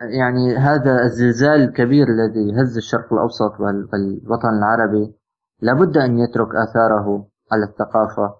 [0.00, 5.14] يعني هذا الزلزال الكبير الذي هز الشرق الأوسط والوطن العربي
[5.60, 8.34] لابد أن يترك آثاره على الثقافة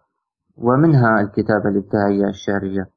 [0.57, 2.91] ومنها الكتابة الابداعيه الشعرية.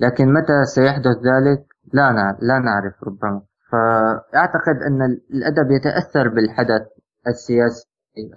[0.00, 3.42] لكن متى سيحدث ذلك؟ لا لا نعرف ربما.
[3.72, 5.02] فأعتقد أن
[5.34, 6.82] الأدب يتأثر بالحدث
[7.26, 7.86] السياسي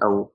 [0.03, 0.33] أو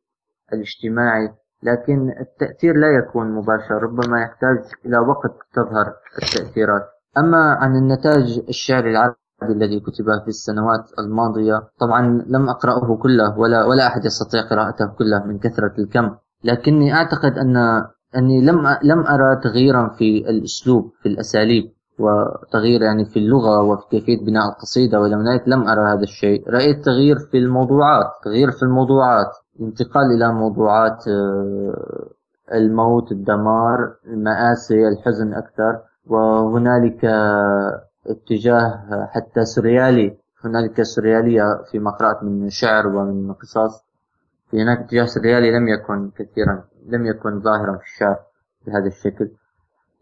[0.53, 5.93] الاجتماعي لكن التأثير لا يكون مباشر ربما يحتاج إلى وقت تظهر
[6.23, 6.83] التأثيرات.
[7.19, 13.65] أما عن النتاج الشعري العربي الذي كتب في السنوات الماضية طبعا لم أقرأه كله ولا
[13.65, 16.17] ولا أحد يستطيع قراءته كله من كثرة الكم.
[16.45, 17.57] لكني أعتقد أن
[18.17, 24.25] أني لم لم أرى تغييرا في الأسلوب في الأساليب وتغيير يعني في اللغة وفي كيفية
[24.25, 26.51] بناء القصيدة هنالك لم أرى هذا الشيء.
[26.51, 29.31] رأيت تغيير في الموضوعات تغيير في الموضوعات.
[29.61, 32.09] انتقال إلى موضوعات آه،
[32.55, 35.79] الموت الدمار المآسي الحزن أكثر.
[36.07, 37.05] وهنالك
[38.07, 40.17] اتجاه حتى سريالي.
[40.45, 43.85] هنالك سريالية في قرأت من شعر ومن قصص.
[44.53, 48.17] هناك اتجاه سريالي لم يكن كثيرا لم يكن ظاهرا في الشعر
[48.67, 49.31] بهذا الشكل.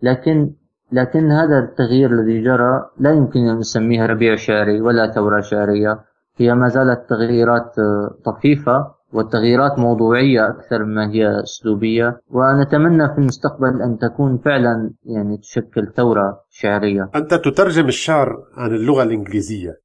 [0.02, 0.52] لكن
[0.92, 6.00] لكن هذا التغيير الذي جرى لا يمكن أن نسميها ربيع شعري ولا ثورة شعرية.
[6.36, 8.95] هي ما زالت تغييرات آه، طفيفة.
[9.16, 16.44] والتغييرات موضوعية أكثر مما هي أسلوبية ونتمنى في المستقبل أن تكون فعلا يعني تشكل ثورة
[16.50, 17.11] شعرية.
[17.14, 19.81] أنت تترجم الشعر عن اللغة الإنجليزية.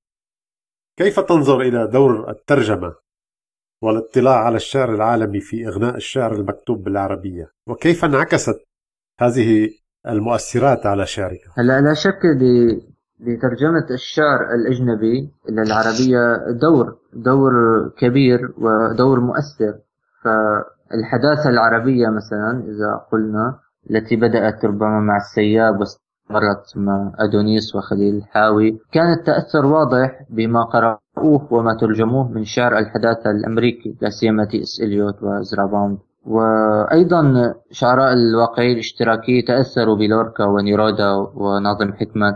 [0.98, 2.94] كيف تنظر إلى دور الترجمة
[3.82, 8.56] والاطلاع على الشعر العالمي في إغناء الشعر المكتوب بالعربية؟ وكيف انعكست
[9.20, 9.70] هذه
[10.08, 12.22] المؤثرات على شعرك؟ هلا لا شك
[13.20, 17.54] لترجمة الشعر الأجنبي إلى العربية دور دور
[17.98, 19.74] كبير ودور مؤثر.
[20.24, 23.60] فالحداثة العربية مثلا إذا قلنا
[23.92, 31.54] التي بدأت ربما مع السياب واستمرت مع أدونيس وخليل الحاوي كان التأثر واضح بما قرأوه
[31.54, 38.14] وما ترجموه من شعر الحداثة الأمريكي لا سيما تي إس إليوت وإزرا باوند وأيضا شعراء
[38.14, 42.36] الواقعي الاشتراكي تأثروا بلوركا ونيرودا وناظم حكمت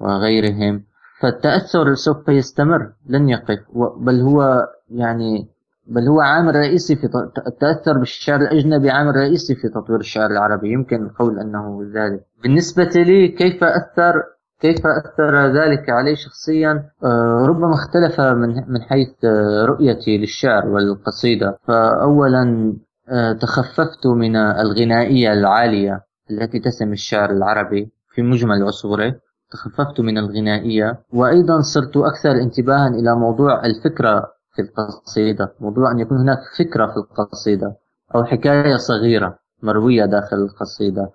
[0.00, 0.84] وغيرهم.
[1.20, 3.58] فالتأثر سوف يستمر لن يقف.
[4.00, 5.48] بل هو يعني
[5.86, 7.04] بل هو عامل رئيسي في
[7.46, 10.72] التأثر بالشعر الأجنبي عامل رئيسي في تطوير الشعر العربي.
[10.72, 12.20] يمكن القول أنه ذلك.
[12.42, 14.22] بالنسبة لي كيف أثر
[14.60, 21.58] كيف أثر ذلك علي شخصيا؟ آه، ربما اختلف من من حيث آه، رؤيتي للشعر والقصيدة.
[21.66, 22.74] فأولا
[23.08, 26.00] آه، تخففت من الغنائية العالية
[26.30, 29.14] التي تسمي الشعر العربي في مجمل عصوره.
[29.50, 30.98] تخففت من الغنائية.
[31.12, 36.96] وأيضا صرت أكثر انتباها إلى موضوع الفكرة في القصيدة موضوع أن يكون هناك فكرة في
[36.96, 37.76] القصيدة
[38.14, 41.10] أو حكاية صغيرة مروية داخل القصيدة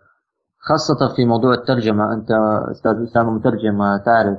[0.60, 2.14] خاصة في موضوع الترجمة.
[2.14, 2.32] أنت
[2.72, 4.38] أستاذ أسامة مترجم تعرف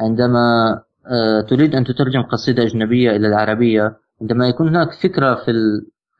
[0.00, 0.72] عندما
[1.06, 5.52] آه، تريد أن تترجم قصيدة أجنبية إلى العربية عندما يكون هناك فكرة في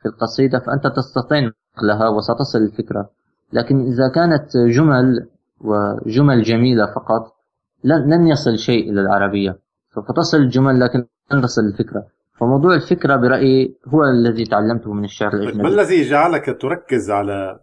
[0.01, 3.09] في القصيدة فأنت تستطيع نقلها وستصل الفكرة.
[3.53, 5.27] لكن إذا كانت جمل
[5.63, 7.35] وجمل جميلة فقط.
[7.83, 9.59] لن, لن يصل شيء إلى العربية.
[9.95, 12.07] سوف تصل الجمل لكن لن تصل الفكرة.
[12.39, 15.63] فموضوع الفكرة برأيي هو الذي تعلمته من الشعر الأجنبي.
[15.63, 17.59] ما الذي جعلك تركز على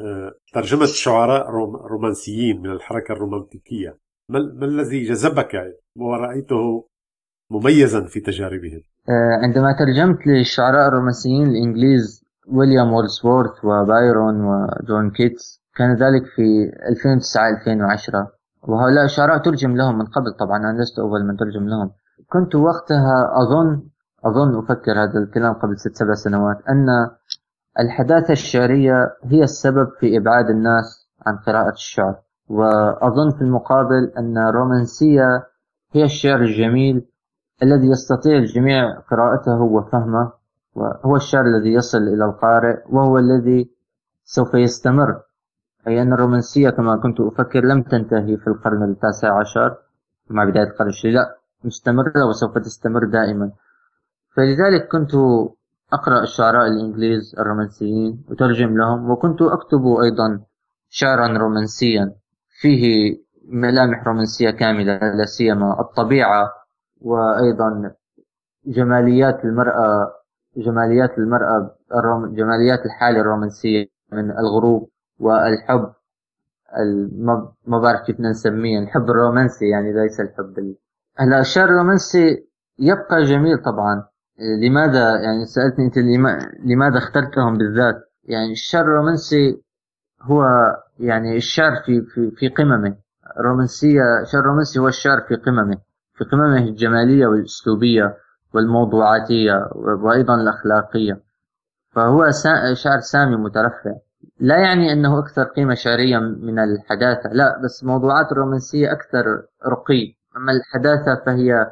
[0.00, 1.50] آه، ترجمة شعراء
[1.90, 3.98] رومانسيين من الحركة الرومانتيكية؟
[4.28, 6.88] ما الذي جذبك ورأيته
[7.50, 8.80] مميزا في تجاربهم.
[9.08, 16.70] آه، عندما ترجمت للشعراء الرومانسيين الإنجليز ويليام ووردزورث وبايرون وجون كيتس كان ذلك في
[18.14, 18.26] 2009-2010
[18.62, 21.90] وهؤلاء الشعراء ترجم لهم من قبل طبعا أنا لست أول من ترجم لهم.
[22.28, 23.82] كنت وقتها أظن
[24.24, 27.10] أظن أفكر هذا الكلام قبل ست سبع سنوات أن
[27.80, 32.14] الحداثة الشعرية هي السبب في إبعاد الناس عن قراءة الشعر.
[32.48, 35.46] وأظن في المقابل أن الرومانسية
[35.92, 37.06] هي الشعر الجميل
[37.62, 40.32] الذي يستطيع الجميع قراءته وفهمه
[40.74, 43.70] وهو الشعر الذي يصل إلى القارئ وهو الذي
[44.24, 45.20] سوف يستمر.
[45.88, 49.76] أي أن الرومانسية كما كنت أفكر لم تنتهي في القرن التاسع عشر
[50.30, 53.50] مع بداية القرن العشرين لا مستمرة وسوف تستمر دائما.
[54.36, 55.10] فلذلك كنت
[55.92, 60.40] أقرأ الشعراء الإنجليز الرومانسيين وترجم لهم وكنت أكتب أيضا
[60.88, 62.14] شعرا رومانسيا
[62.60, 63.16] فيه
[63.48, 66.50] ملامح رومانسية كاملة لا سيما الطبيعة
[67.00, 67.94] وأيضا
[68.66, 70.12] جماليات المرأة
[70.56, 71.76] جماليات المرأة
[72.30, 74.91] جماليات الحالة الرومانسية من الغروب.
[75.22, 75.92] والحب
[77.66, 80.76] ما بعرف كيف نسميه الحب الرومانسي يعني ليس الحب ال...
[81.18, 82.46] هلا الشعر الرومانسي
[82.78, 84.04] يبقى جميل طبعا.
[84.62, 85.98] لماذا يعني سألتني أنت
[86.64, 89.62] لماذا اخترتهم بالذات؟ يعني الشعر الرومانسي
[90.22, 90.44] هو
[90.98, 92.96] يعني الشعر في في في قممه.
[93.40, 95.76] الرومانسية الشعر الرومانسي هو الشعر في قممه.
[96.14, 98.16] في قممه الجمالية والأسلوبية
[98.54, 101.20] والموضوعاتية وأيضا الأخلاقية.
[101.90, 102.30] فهو
[102.74, 103.94] شعر سامي مترفع.
[104.40, 109.24] لا يعني أنه أكثر قيمة شعرية من الحداثة لا بس موضوعات الرومانسية أكثر
[109.66, 110.14] رقي.
[110.36, 111.66] أما الحداثة فهي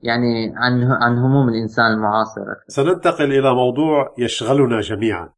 [0.00, 5.28] يعني عن عن هموم الإنسان المعاصر سننتقل إلى موضوع يشغلنا جميعا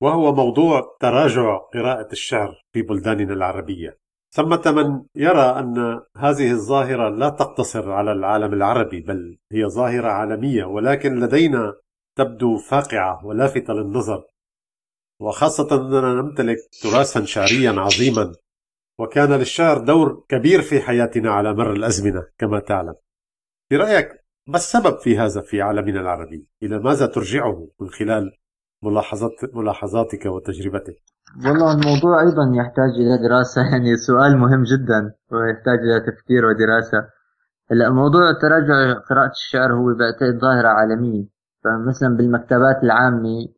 [0.00, 3.98] وهو موضوع تراجع قراءة الشعر في بلداننا العربية.
[4.32, 10.64] ثمة من يرى أن هذه الظاهرة لا تقتصر على العالم العربي بل هي ظاهرة عالمية
[10.64, 11.74] ولكن لدينا
[12.16, 14.24] تبدو فاقعة ولافتة للنظر.
[15.20, 18.32] وخاصة أننا نمتلك تراثا شعريا عظيما
[18.98, 22.94] وكان للشعر دور كبير في حياتنا على مر الأزمنة كما تعلم
[23.70, 24.08] برأيك
[24.46, 28.32] ما السبب في هذا في عالمنا العربي؟ إلى ماذا ترجعه من خلال
[28.82, 30.96] ملاحظات ملاحظاتك وتجربتك؟
[31.46, 37.08] والله الموضوع أيضا يحتاج إلى دراسة يعني سؤال مهم جدا ويحتاج إلى تفكير ودراسة
[37.70, 41.24] هلأ موضوع تراجع قراءة الشعر هو بعتقد ظاهرة عالمية
[41.64, 43.48] فمثلا بالمكتبات العامة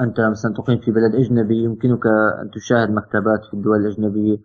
[0.00, 2.06] أنت مثلا تقيم في بلد أجنبي يمكنك
[2.42, 4.38] أن تشاهد مكتبات في الدول الأجنبية.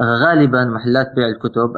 [0.00, 1.76] غالبا محلات بيع الكتب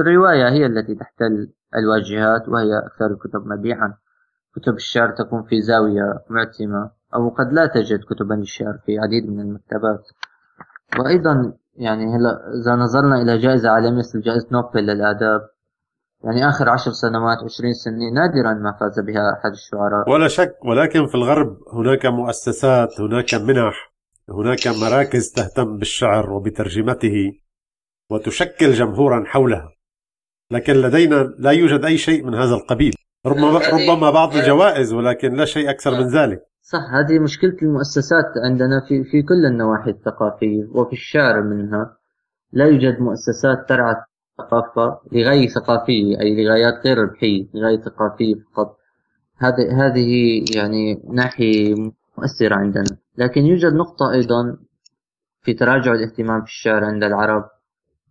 [0.00, 3.94] الرواية هي التي تحتل الواجهات وهي أكثر الكتب مبيعا.
[4.56, 9.40] كتب الشعر تكون في زاوية معتمة أو قد لا تجد كتبا للشعر في عديد من
[9.40, 10.08] المكتبات.
[10.98, 15.40] وأيضا يعني هلا إذا نظرنا إلى جائزة عالمية مثل جائزة نوبل للآداب
[16.24, 20.10] يعني آخر عشر سنوات عشرين سنة نادرا ما فاز بها أحد الشعراء.
[20.10, 23.92] ولا شك ولكن في الغرب هناك مؤسسات هناك منح
[24.30, 27.32] هناك مراكز تهتم بالشعر وبترجمته
[28.10, 29.68] وتشكل جمهورا حولها.
[30.50, 32.94] لكن لدينا لا يوجد أي شيء من هذا القبيل.
[33.26, 36.42] ربما ربما بعض الجوائز ولكن لا شيء أكثر من ذلك.
[36.62, 41.96] صح هذه مشكلة المؤسسات عندنا في في كل النواحي الثقافية وفي الشعر منها.
[42.52, 43.94] لا يوجد مؤسسات ترعى
[44.40, 48.78] الثقافة لغاية ثقافية أي لغايات غير ربحية لغاية ثقافية فقط.
[49.36, 51.74] هذه هذه يعني ناحية
[52.18, 52.96] مؤثرة عندنا.
[53.18, 54.56] لكن يوجد نقطة أيضا
[55.42, 57.44] في تراجع الاهتمام في الشعر عند العرب.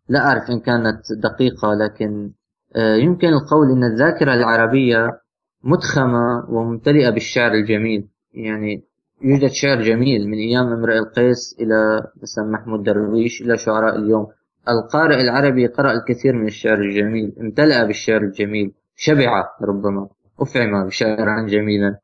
[0.10, 2.32] لا أعرف إن كانت دقيقة لكن
[2.76, 5.22] آه، يمكن القول أن الذاكرة العربية
[5.64, 8.08] متخمة وممتلئة بالشعر الجميل.
[8.34, 8.84] يعني
[9.22, 14.28] يوجد شعر جميل من أيام امرئ القيس إلى مثلا محمود درويش إلى شعراء اليوم.
[14.70, 20.08] القارئ العربي قرأ الكثير من الشعر الجميل امتلأ بالشعر الجميل شبع ربما
[20.40, 21.96] أفعم بشعرا جميلا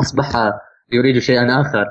[0.00, 0.52] أصبح
[0.92, 1.86] يريد شيئا آخر.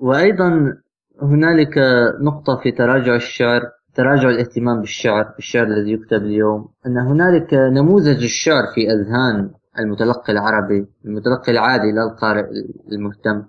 [0.00, 0.76] وأيضا
[1.22, 1.78] هنالك
[2.20, 3.62] نقطة في تراجع الشعر
[3.94, 10.86] تراجع الاهتمام بالشعر بالشعر الذي يكتب اليوم أن هنالك نموذج الشعر في أذهان المتلقي العربي
[11.04, 12.44] المتلقي العادي لا القارئ
[12.92, 13.42] المهتم.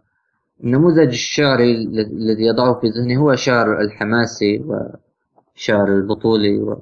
[0.64, 4.64] النموذج الشعري الذي يضعه في ذهنه هو شعر الحماسي
[5.56, 6.82] وشعر البطولي و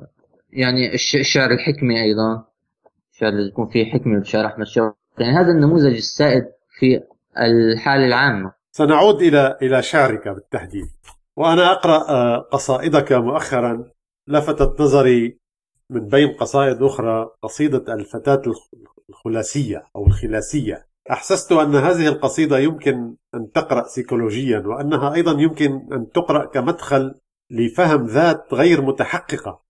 [0.52, 2.44] يعني الشعر الحكمي أيضا
[3.14, 4.96] الشعر الذي يكون فيه حكمة بشعر أحمد شوقي.
[5.18, 6.44] يعني هذا النموذج السائد
[6.80, 7.02] في
[7.38, 8.54] الحالة العامة.
[8.72, 10.88] سنعود إلى إلى شعرك بالتحديد.
[11.36, 13.86] وأنا أقرأ آه، قصائدك مؤخرا.
[14.28, 15.38] لفتت نظري
[15.90, 18.42] من بين قصائد أخرى قصيدة الفتاة
[19.10, 20.86] الخلاسية أو الخلاسية.
[21.12, 27.16] أحسست أن هذه القصيدة يمكن أن تقرأ سيكولوجيا وأنها أيضا يمكن أن تقرأ كمدخل
[27.52, 29.64] لفهم ذات غير متحققة.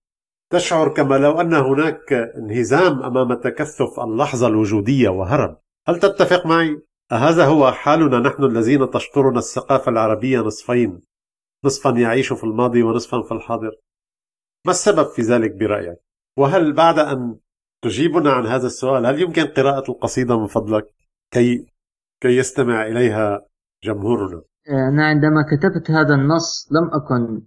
[0.50, 5.58] تشعر كما لو أن هناك انهزام أمام تكثف اللحظة الوجودية وهرب.
[5.88, 11.00] هل تتفق معي؟ أهذا هو حالنا نحن الذين تشطرنا الثقافة العربية نصفين.
[11.64, 13.70] نصفا يعيش في الماضي ونصفا في الحاضر.
[14.66, 15.98] ما السبب في ذلك برأيك؟
[16.38, 17.36] وهل بعد أن
[17.82, 20.86] تجيبنا عن هذا السؤال هل يمكن قراءة القصيدة من فضلك؟
[21.30, 21.66] كي
[22.20, 23.46] كي يستمع إليها
[23.84, 24.42] جمهورنا.
[24.68, 27.42] أنا عندما كتبت هذا النص لم أكن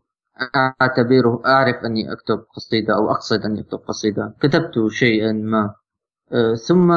[0.82, 4.34] أعتبره أعرف أني أكتب قصيدة أو أقصد أني أكتب قصيدة.
[4.42, 5.74] كتبت شيئا ما.
[6.68, 6.92] ثم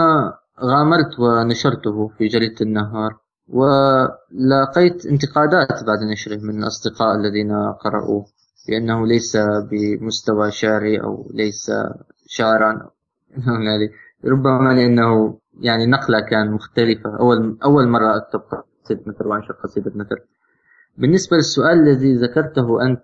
[0.60, 3.16] غامرت ونشرته في جريدة النهار
[3.48, 8.26] ولقيت انتقادات بعد نشره من الأصدقاء الذين قرأوه
[8.68, 9.36] بأنه ليس
[9.70, 11.72] بمستوى شعري أو ليس
[12.26, 12.90] شعرا
[14.24, 17.16] ربما لأنه يعني نقلة كان مختلفة.
[17.20, 18.40] أول أول مرة أكتب
[18.84, 20.20] قصيدة نثر وأنشر قصيدة نثر
[20.98, 23.00] بالنسبة للسؤال الذي ذكرته أنت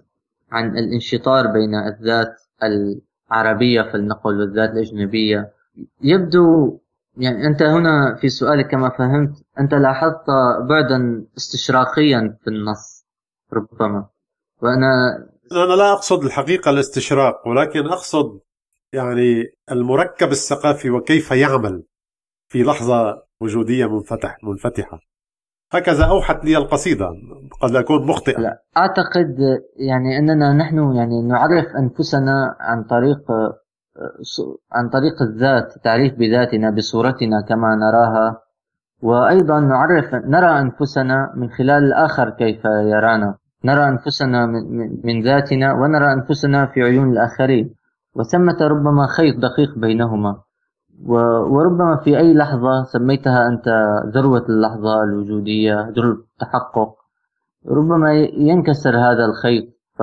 [0.53, 5.53] عن الانشطار بين الذات العربية فلنقل والذات الأجنبية.
[6.03, 6.79] يبدو
[7.17, 10.25] يعني أنت هنا في سؤالك كما فهمت أنت لاحظت
[10.69, 13.07] بعدا استشراقيا في النص
[13.53, 14.07] ربما.
[14.63, 15.19] وأنا
[15.53, 18.41] أنا لا أقصد الحقيقة الاستشراق ولكن أقصد
[18.93, 21.83] يعني المركب الثقافي وكيف يعمل
[22.49, 25.01] في لحظة وجودية منفتح منفتحة.
[25.73, 27.09] هكذا أوحت لي القصيدة.
[27.63, 28.41] قد أكون مخطئا.
[28.41, 29.37] لا أعتقد
[29.77, 33.23] يعني أننا نحن يعني نعرف أنفسنا عن طريق
[34.73, 38.43] عن طريق الذات تعريف بذاتنا بصورتنا كما نراها.
[39.03, 43.35] وأيضا نعرف نرى أنفسنا من خلال الآخر كيف يرانا.
[43.65, 44.47] نرى أنفسنا
[45.05, 47.75] من, ذاتنا ونرى أنفسنا في عيون الآخرين.
[48.15, 50.37] وثمة ربما خيط دقيق بينهما.
[51.05, 53.69] وربما في أي لحظة سميتها أنت
[54.15, 56.95] ذروة اللحظة الوجودية ذروة التحقق.
[57.69, 59.65] ربما ينكسر هذا الخيط
[59.99, 60.03] ف...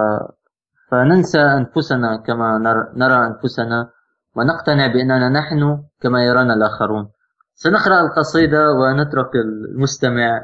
[0.91, 2.57] فننسى أنفسنا كما
[2.95, 3.89] نرى أنفسنا
[4.35, 7.09] ونقتنع بأننا نحن كما يرانا الآخرون.
[7.53, 10.41] سنقرأ القصيدة ونترك المستمع.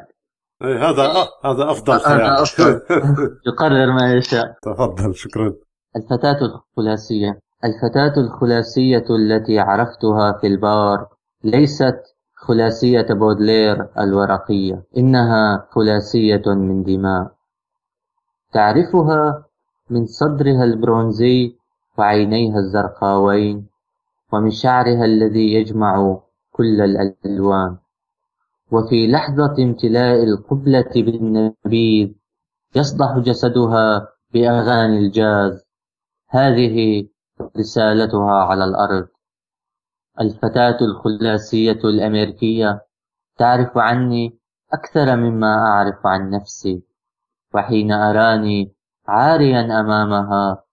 [0.61, 1.03] إيه، هذا
[1.45, 2.81] هذا أفضل هذا أفضل.
[3.47, 4.55] يقرر ما يشاء.
[4.61, 5.53] تفضل شكرا.
[5.95, 11.07] الفتاة الخلاسية الفتاة الخلاسية التي عرفتها في البار
[11.43, 11.99] ليست
[12.35, 17.31] خلاسية بودلير الورقية إنها خلاسية من دماء.
[18.53, 19.45] تعرفها
[19.89, 21.55] من صدرها البرونزي
[21.97, 23.67] وعينيها الزرقاوين
[24.31, 26.19] ومن شعرها الذي يجمع
[26.51, 27.77] كل الألوان.
[28.71, 32.09] وفي لحظة امتلاء القبلة بالنبيذ
[32.75, 35.63] يصدح جسدها بأغاني الجاز.
[36.29, 37.07] هذه
[37.57, 39.07] رسالتها على الأرض.
[40.21, 42.85] الفتاة الخلاسية الأمريكية
[43.37, 44.39] تعرف عني
[44.73, 46.83] أكثر مما أعرف عن نفسي
[47.53, 48.73] وحين أراني
[49.07, 50.63] عاريا أمامها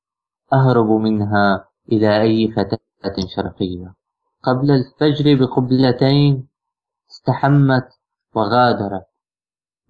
[0.52, 3.94] أهرب منها إلى أي فتاة شرقية.
[4.42, 6.48] قبل الفجر بقبلتين
[7.10, 7.88] استحمت
[8.34, 9.06] وغادرت.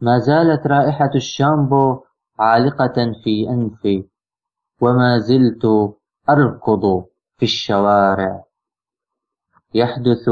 [0.01, 2.01] ما زالت رائحة الشامبو
[2.39, 4.09] عالقة في أنفي
[4.81, 5.96] وما زلت
[6.29, 7.05] أركض
[7.37, 8.45] في الشوارع.
[9.75, 10.29] يحدث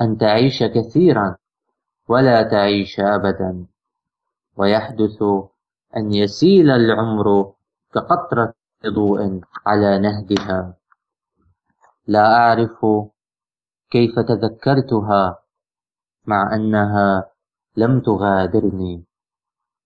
[0.00, 1.36] أن تعيش كثيرا
[2.08, 3.66] ولا تعيش أبدا.
[4.56, 5.22] ويحدث
[5.96, 7.52] أن يسيل العمر
[7.94, 8.54] كقطرة
[8.86, 10.74] ضوء على نهدها.
[12.06, 12.86] لا أعرف
[13.90, 15.38] كيف تذكرتها
[16.26, 17.30] مع أنها
[17.76, 19.04] لم تغادرني.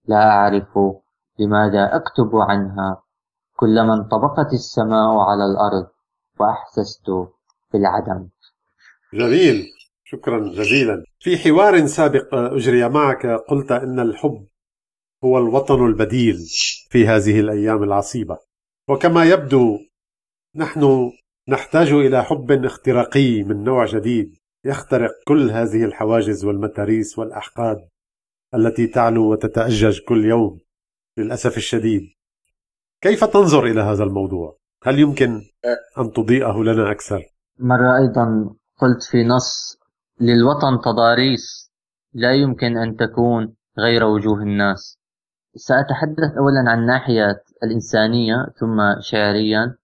[0.07, 0.79] لا أعرف
[1.39, 3.03] لماذا أكتب عنها.
[3.61, 5.87] كلما انطبقت السماء على الأرض
[6.41, 7.07] وأحسست
[7.73, 8.29] بالعدم.
[9.15, 9.67] جميل
[10.05, 11.05] شكرا جزيلا.
[11.21, 13.27] في حوار سابق أجري معك.
[13.27, 14.47] قلت أن الحب
[15.25, 16.37] هو الوطن البديل
[16.91, 18.39] في هذه الأيام العصيبة.
[18.89, 19.79] وكما يبدو
[20.57, 21.11] نحن
[21.49, 27.89] نحتاج إلى حب اختراقي من نوع جديد يخترق كل هذه الحواجز والمتاريس والأحقاد
[28.55, 30.61] التي تعلو وتتأجج كل يوم
[31.17, 32.18] للأسف الشديد.
[33.01, 35.41] كيف تنظر إلى هذا الموضوع؟ هل يمكن
[35.99, 37.23] أن تضيئه لنا أكثر؟
[37.59, 39.79] مرة أيضا قلت في نص
[40.21, 41.73] للوطن تضاريس
[42.15, 44.99] لا يمكن أن تكون غير وجوه الناس.
[45.55, 49.75] سأتحدث أولا عن ناحية الإنسانية ثم شعريا.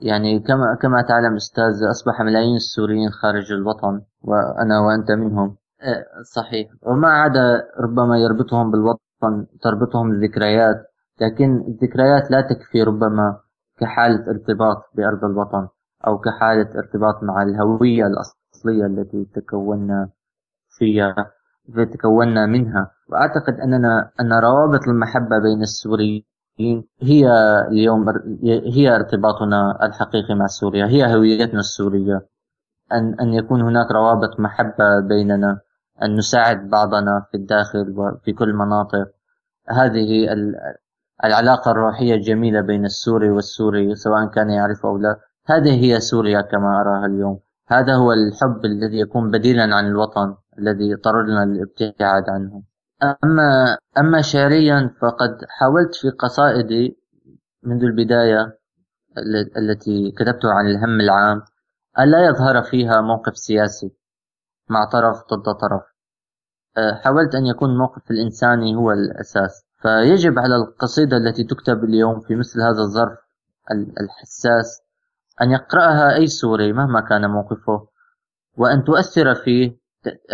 [0.00, 5.56] يعني كما كما تعلم أستاذ أصبح ملايين السوريين خارج الوطن وأنا وأنت منهم.
[5.82, 6.04] إيه،
[6.34, 6.70] صحيح.
[6.82, 10.89] وما عدا ربما يربطهم بالوطن تربطهم الذكريات
[11.20, 13.40] لكن الذكريات لا تكفي ربما
[13.78, 15.68] كحالة ارتباط بأرض الوطن
[16.06, 20.08] أو كحالة ارتباط مع الهوية الأصلية التي تكوننا
[20.78, 21.14] فيها
[21.92, 22.90] تكوننا منها.
[23.08, 26.24] وأعتقد أننا أن روابط المحبة بين السوريين
[27.02, 27.28] هي
[27.68, 28.04] اليوم
[28.74, 32.26] هي ارتباطنا الحقيقي مع سوريا هي هويتنا السورية.
[32.92, 35.60] أن أن يكون هناك روابط محبة بيننا
[36.02, 39.08] أن نساعد بعضنا في الداخل وفي كل المناطق
[39.68, 40.32] هذه
[41.24, 45.20] العلاقة الروحية الجميلة بين السوري والسوري سواء كان يعرف أو لا.
[45.46, 47.40] هذه هي سوريا كما أراها اليوم.
[47.68, 52.62] هذا هو الحب الذي يكون بديلا عن الوطن الذي اضطررنا للابتعاد عنه.
[53.24, 56.98] أما أما شعريا فقد حاولت في قصائدي
[57.62, 58.58] منذ البداية
[59.56, 61.42] التي كتبتها عن الهم العام
[61.98, 63.92] ألا يظهر فيها موقف سياسي
[64.68, 65.82] مع طرف ضد طرف.
[66.76, 69.69] آه، حاولت أن يكون الموقف الإنساني هو الأساس.
[69.82, 73.18] فيجب على القصيدة التي تكتب اليوم في مثل هذا الظرف
[74.00, 74.82] الحساس
[75.42, 77.86] أن يقرأها أي سوري مهما كان موقفه
[78.56, 79.80] وأن تؤثر فيه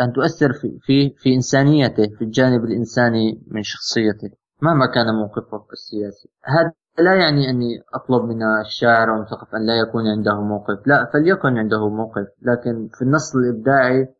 [0.00, 4.30] أن تؤثر في في, في إنسانيته في الجانب الإنساني من شخصيته
[4.62, 6.28] مهما كان موقفه السياسي.
[6.44, 11.58] هذا لا يعني أني أطلب من الشاعر والمثقف أن لا يكون عنده موقف لا فليكن
[11.58, 14.14] عنده موقف لكن في النص الإبداعي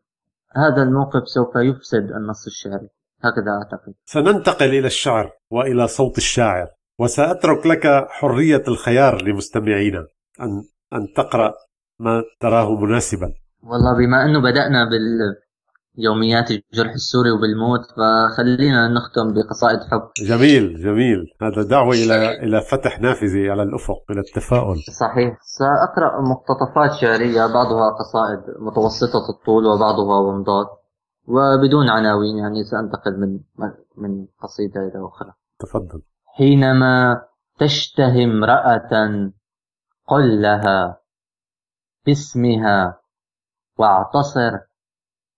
[0.56, 2.88] هذا الموقف سوف يفسد النص الشعري.
[3.24, 3.94] هكذا أعتقد.
[4.04, 6.66] سننتقل إلى الشعر وإلى صوت الشاعر
[6.98, 10.06] وسأترك لك حرية الخيار لمستمعينا.
[10.40, 10.62] أن
[10.92, 11.54] أن تقرأ
[11.98, 13.32] ما تراه مناسبا.
[13.62, 15.36] والله بما أنه بدأنا بال
[15.98, 20.10] يوميات الجرح السوري وبالموت فخلينا نختم بقصائد حب.
[20.26, 21.24] جميل جميل.
[21.42, 24.76] هذا دعوة إلى إلى فتح نافذة على الأفق إلى التفاؤل.
[25.00, 25.38] صحيح.
[25.42, 30.66] سأقرأ مقتطفات شعرية بعضها قصائد متوسطة الطول وبعضها ومضات
[31.26, 33.40] وبدون عناوين يعني سأنتقل من
[33.96, 35.32] من قصيدة إلى أخرى.
[35.58, 36.02] تفضل.
[36.24, 37.22] حينما
[37.58, 38.92] تشتهي امرأة
[40.06, 41.00] قل لها
[42.06, 43.00] باسمها
[43.78, 44.58] واعتصر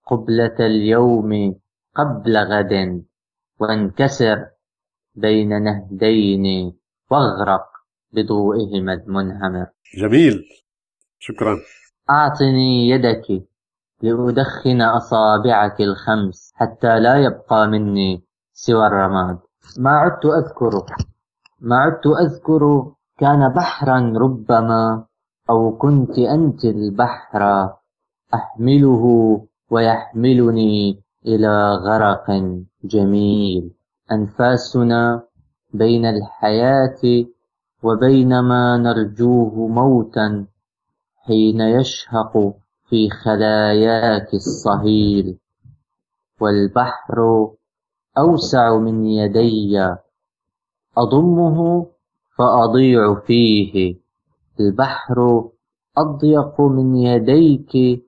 [0.06, 1.60] قبلة اليوم
[1.94, 3.04] قبل غد
[3.60, 4.46] وانكسر
[5.14, 6.78] بين نهدين
[7.10, 7.66] واغرق
[8.12, 9.66] بضوئهما المنهمر.
[9.98, 10.44] جميل.
[11.18, 11.56] شكرا.
[12.10, 13.47] أعطني يدك
[14.02, 18.22] لأدخن أصابعك الخمس حتى لا يبقى مني
[18.52, 19.38] سوى الرماد.
[19.78, 20.84] ما عدت أذكر
[21.60, 25.04] ما عدت أذكر كان بحرا ربما
[25.50, 27.70] أو كنت أنت البحر
[28.34, 29.04] أحمله
[29.70, 32.26] ويحملني إلى غرق
[32.84, 33.70] جميل.
[34.12, 35.22] أنفاسنا
[35.74, 37.26] بين الحياة
[37.82, 40.46] وبين ما نرجوه موتا
[41.16, 42.54] حين يشهق
[42.88, 45.38] في خلاياك الصهيل
[46.40, 47.48] والبحر
[48.18, 49.94] أوسع من يدي
[50.98, 51.86] أضمه
[52.38, 53.96] فأضيع فيه
[54.60, 55.48] البحر
[55.98, 58.02] أضيق من يديك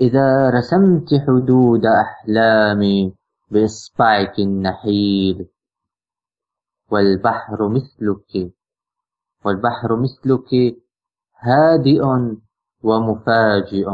[0.00, 3.14] إذا رسمت حدود أحلامي
[3.50, 5.46] بإصبعك النحيل
[6.90, 8.52] والبحر مثلك
[9.44, 10.76] والبحر مثلك
[11.40, 12.02] هادئ
[12.82, 13.88] ومفاجئ.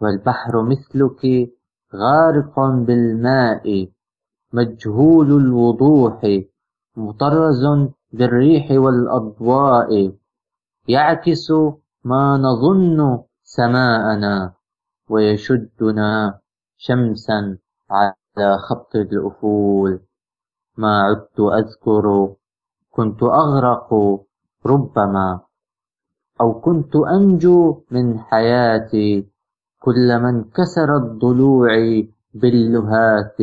[0.00, 1.50] والبحر مثلك
[1.94, 3.88] غارق بالماء
[4.52, 6.40] مجهول الوضوح
[6.96, 7.62] مطرز
[8.12, 10.12] بالريح والأضواء
[10.88, 11.50] يعكس
[12.04, 14.52] ما نظن سماءنا
[15.10, 16.40] ويشدنا
[16.76, 17.58] شمسا
[17.90, 20.00] على خط الأفول.
[20.76, 22.34] ما عدت أذكر
[22.90, 23.88] كنت أغرق
[24.66, 25.40] ربما.
[26.40, 29.26] أو كنت أنجو من حياتي
[29.80, 33.36] كلما انكسرت ضلوعي باللهات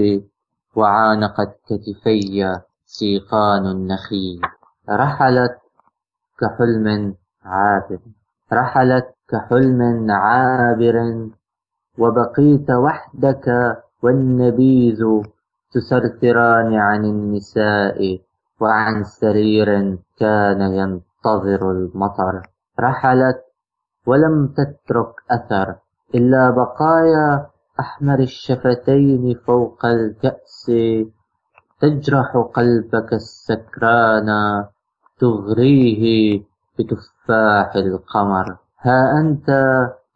[0.75, 4.41] وعانقت كتفي سيقان النخيل.
[4.89, 5.57] رحلت
[6.39, 7.99] كحلم عابر
[8.53, 10.97] رحلت كحلم عابر
[11.97, 13.47] وبقيت وحدك
[14.03, 15.01] والنبيذ
[15.71, 18.19] تسرسران عن النساء
[18.61, 22.54] وعن سرير كان ينتظر المطر.
[22.79, 23.41] رحلت
[24.05, 25.75] ولم تترك أثر
[26.15, 27.47] إلا بقايا
[27.79, 30.71] أحمر الشفتين فوق الكأس.
[31.81, 34.29] تجرح قلبك السكران
[35.19, 36.43] تغريه
[36.79, 38.57] بتفاح القمر.
[38.81, 39.49] ها أنت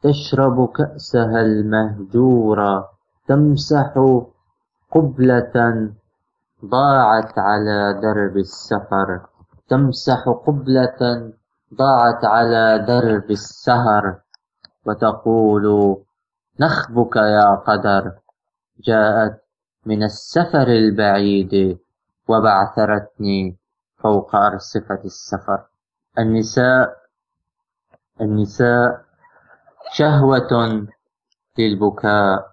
[0.04, 2.90] تشرب كأسها المهجورة
[3.28, 3.94] تمسح
[4.92, 5.56] قبلة
[6.66, 9.22] ضاعت على درب السفر.
[9.70, 11.32] تمسح قبلة
[11.74, 14.22] ضاعت على درب السهر
[14.86, 15.66] وتقول
[16.60, 18.12] نخبك يا قدر.
[18.80, 19.42] جاءت
[19.86, 21.80] من السفر البعيد
[22.28, 23.58] وبعثرتني
[23.98, 25.66] فوق أرصفة السفر.
[26.20, 26.98] النساء
[28.22, 29.02] النساء
[29.94, 30.88] شهوة
[31.58, 32.50] للبكاء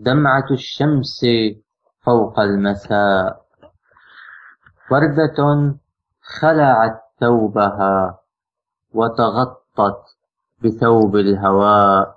[0.00, 1.20] دمعة الشمس
[2.00, 3.42] فوق المساء.
[4.90, 5.74] وردة
[6.40, 8.21] خلعت ثوبها
[8.94, 10.02] وتغطت
[10.64, 12.16] بثوب الهواء.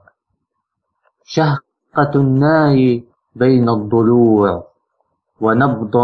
[1.24, 4.68] شهقة الناي بين الضلوع
[5.42, 5.96] ونبض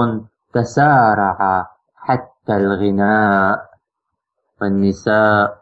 [0.54, 3.72] تسارع حتى الغناء.
[4.62, 5.62] والنساء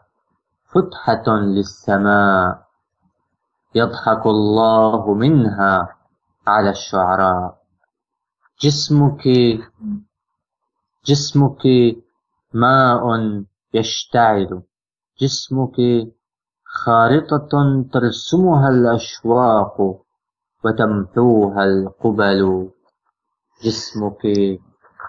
[0.72, 2.66] فتحة للسماء
[3.74, 5.96] يضحك الله منها
[6.46, 7.58] على الشعراء.
[8.60, 9.24] جسمك
[11.04, 11.62] جسمك
[12.54, 13.04] ماء
[13.74, 14.62] يشتعل.
[15.20, 15.76] جسمك
[16.64, 17.52] خارطة
[17.92, 19.76] ترسمها الأشواق
[20.64, 22.70] وتمحوها القبل.
[23.64, 24.22] جسمك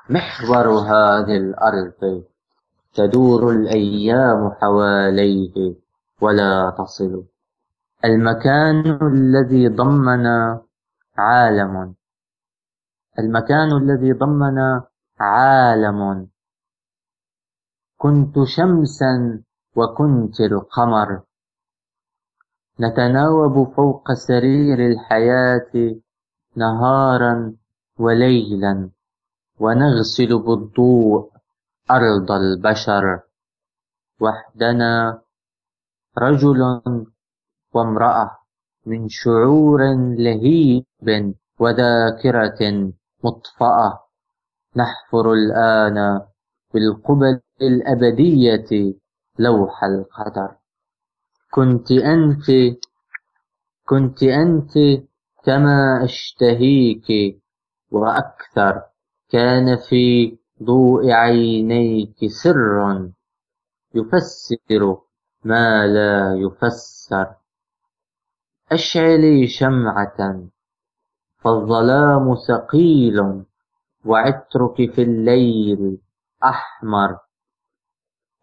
[0.10, 2.24] محور هذه الأرض.
[2.94, 5.56] تدور الأيام حواليه
[6.22, 7.24] ولا تصل.
[8.06, 10.26] المكان الذي ضمن
[11.18, 11.96] عالم.
[13.20, 14.58] المكان الذي ضمن
[15.20, 16.28] عالم.
[17.98, 19.44] كنت شمسا
[19.76, 21.22] وكنت القمر.
[22.80, 25.96] نتناوب فوق سرير الحياة
[26.56, 27.56] نهارا
[28.00, 28.90] وليلا
[29.60, 31.30] ونغسل بالضوء
[31.92, 33.20] أرض البشر.
[34.22, 35.22] وحدنا
[36.18, 36.82] رجل
[37.74, 38.38] وامرأة
[38.86, 39.82] من شعور
[40.18, 40.86] لهيب
[41.60, 42.92] وذاكرة
[43.24, 44.00] مطفأة.
[44.76, 46.22] نحفر الآن
[46.74, 49.01] بالقبل الأبدية
[49.44, 50.56] لوح القدر.
[51.52, 52.46] كنت أنت
[53.86, 54.74] كنت أنت
[55.46, 57.08] كما أشتهيك
[57.92, 58.82] وأكثر
[59.30, 63.10] كان في ضوء عينيك سر
[63.96, 64.98] يفسر
[65.44, 67.28] ما لا يفسر.
[68.72, 70.44] أشعلي شمعة
[71.38, 73.44] فالظلام ثقيل
[74.06, 75.98] وعطرك في الليل
[76.44, 77.18] أحمر.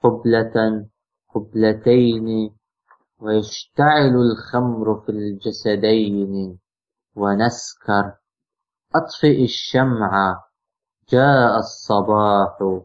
[0.02, 0.86] قبلة
[1.34, 2.56] قبلتين
[3.18, 6.58] ويشتعل الخمر في الجسدين
[7.16, 8.12] ونسكر.
[8.94, 10.42] أطفئ الشمع
[11.08, 12.82] جاء الصباح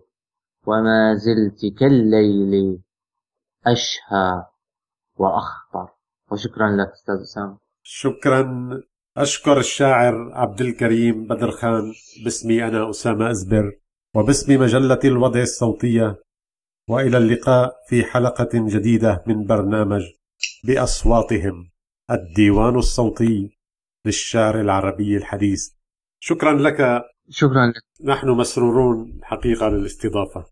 [0.68, 2.80] وما زلت كالليل
[3.66, 4.45] أشهى
[5.16, 5.89] وأخطر.
[6.32, 7.57] وشكرا لك أستاذ أسامة.
[7.84, 8.70] شكرا.
[9.18, 11.93] أشكر الشاعر عبد الكريم بدر خان.
[12.24, 13.72] باسمي أنا أسامة أزبر
[14.16, 16.24] وباسم مجلة الوضع الصوتية
[16.90, 20.02] وإلى اللقاء في حلقة جديدة من برنامج
[20.64, 21.72] بأصواتهم.
[22.12, 23.58] الديوان الصوتي
[24.06, 25.70] للشعر العربي الحديث.
[26.20, 27.02] شكرا لك.
[27.30, 27.84] شكرا لك.
[28.06, 30.46] نحن مسرورون حقيقة للاستضافة.